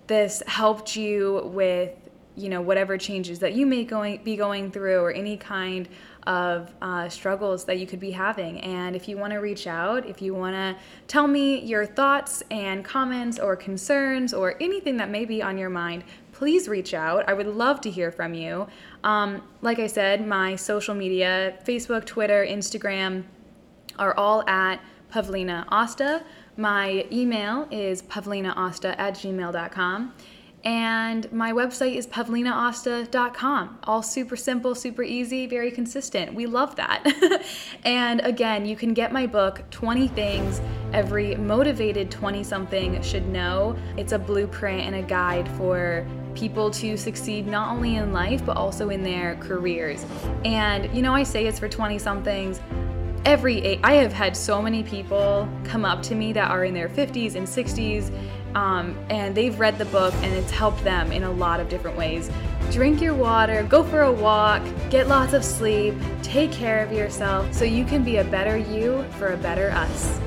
this 0.06 0.42
helped 0.46 0.96
you 0.96 1.50
with 1.52 1.90
you 2.36 2.48
know 2.48 2.60
whatever 2.60 2.98
changes 2.98 3.38
that 3.38 3.54
you 3.54 3.64
may 3.64 3.84
going 3.84 4.22
be 4.24 4.36
going 4.36 4.70
through 4.70 4.98
or 4.98 5.12
any 5.12 5.36
kind 5.36 5.88
of 6.26 6.74
uh, 6.80 7.08
struggles 7.08 7.64
that 7.64 7.78
you 7.78 7.86
could 7.86 8.00
be 8.00 8.10
having. 8.10 8.58
And 8.60 8.96
if 8.96 9.08
you 9.08 9.18
want 9.18 9.32
to 9.34 9.38
reach 9.38 9.66
out 9.66 10.06
if 10.06 10.22
you 10.22 10.34
want 10.34 10.54
to 10.54 10.76
tell 11.06 11.26
me 11.26 11.60
your 11.60 11.86
thoughts 11.86 12.42
and 12.50 12.84
comments 12.84 13.38
or 13.38 13.54
concerns 13.54 14.32
or 14.32 14.56
anything 14.60 14.96
that 14.96 15.10
may 15.10 15.24
be 15.24 15.42
on 15.42 15.58
your 15.58 15.70
mind 15.70 16.04
please 16.32 16.66
reach 16.66 16.94
out. 16.94 17.28
I 17.28 17.32
would 17.32 17.46
love 17.46 17.80
to 17.82 17.90
hear 17.90 18.10
from 18.10 18.34
you. 18.34 18.66
Um, 19.04 19.42
like 19.62 19.78
i 19.78 19.86
said 19.86 20.26
my 20.26 20.56
social 20.56 20.94
media 20.94 21.56
facebook 21.64 22.04
twitter 22.04 22.44
instagram 22.44 23.24
are 23.98 24.16
all 24.16 24.48
at 24.48 24.80
pavlina 25.12 25.66
osta 25.68 26.22
my 26.56 27.06
email 27.10 27.66
is 27.70 28.02
pavlinaosta 28.02 28.94
at 28.98 29.14
gmail.com. 29.14 30.12
And 30.64 31.30
my 31.30 31.52
website 31.52 31.94
is 31.94 32.06
pavlinaosta.com. 32.06 33.78
All 33.84 34.02
super 34.02 34.34
simple, 34.34 34.74
super 34.74 35.02
easy, 35.02 35.46
very 35.46 35.70
consistent. 35.70 36.32
We 36.32 36.46
love 36.46 36.74
that. 36.76 37.04
and 37.84 38.20
again, 38.22 38.64
you 38.64 38.74
can 38.74 38.94
get 38.94 39.12
my 39.12 39.26
book, 39.26 39.62
20 39.70 40.08
Things 40.08 40.62
Every 40.94 41.34
Motivated 41.34 42.10
20 42.10 42.42
something 42.42 43.02
Should 43.02 43.28
Know. 43.28 43.76
It's 43.98 44.12
a 44.12 44.18
blueprint 44.18 44.80
and 44.80 44.94
a 44.94 45.02
guide 45.02 45.48
for 45.58 46.06
people 46.34 46.70
to 46.70 46.96
succeed 46.96 47.46
not 47.46 47.70
only 47.70 47.96
in 47.96 48.12
life, 48.12 48.44
but 48.46 48.56
also 48.56 48.88
in 48.88 49.02
their 49.02 49.36
careers. 49.36 50.06
And 50.46 50.94
you 50.96 51.02
know, 51.02 51.14
I 51.14 51.24
say 51.24 51.46
it's 51.46 51.58
for 51.58 51.68
20 51.68 51.98
somethings 51.98 52.60
every 53.24 53.62
age. 53.62 53.80
I 53.82 53.94
have 53.94 54.12
had 54.12 54.36
so 54.36 54.60
many 54.60 54.82
people 54.82 55.48
come 55.64 55.84
up 55.84 56.02
to 56.04 56.14
me 56.14 56.32
that 56.32 56.50
are 56.50 56.64
in 56.64 56.74
their 56.74 56.88
50s 56.88 57.34
and 57.34 57.46
60s, 57.46 58.10
um, 58.54 58.96
and 59.10 59.34
they've 59.34 59.58
read 59.58 59.78
the 59.78 59.86
book 59.86 60.14
and 60.22 60.32
it's 60.34 60.50
helped 60.50 60.84
them 60.84 61.10
in 61.12 61.24
a 61.24 61.30
lot 61.30 61.60
of 61.60 61.68
different 61.68 61.96
ways. 61.96 62.30
Drink 62.70 63.00
your 63.00 63.14
water, 63.14 63.62
go 63.64 63.82
for 63.82 64.02
a 64.02 64.12
walk, 64.12 64.62
get 64.90 65.08
lots 65.08 65.32
of 65.32 65.44
sleep, 65.44 65.94
take 66.22 66.52
care 66.52 66.84
of 66.84 66.92
yourself 66.92 67.52
so 67.52 67.64
you 67.64 67.84
can 67.84 68.04
be 68.04 68.18
a 68.18 68.24
better 68.24 68.56
you 68.56 69.04
for 69.18 69.32
a 69.32 69.36
better 69.36 69.70
us. 69.70 70.20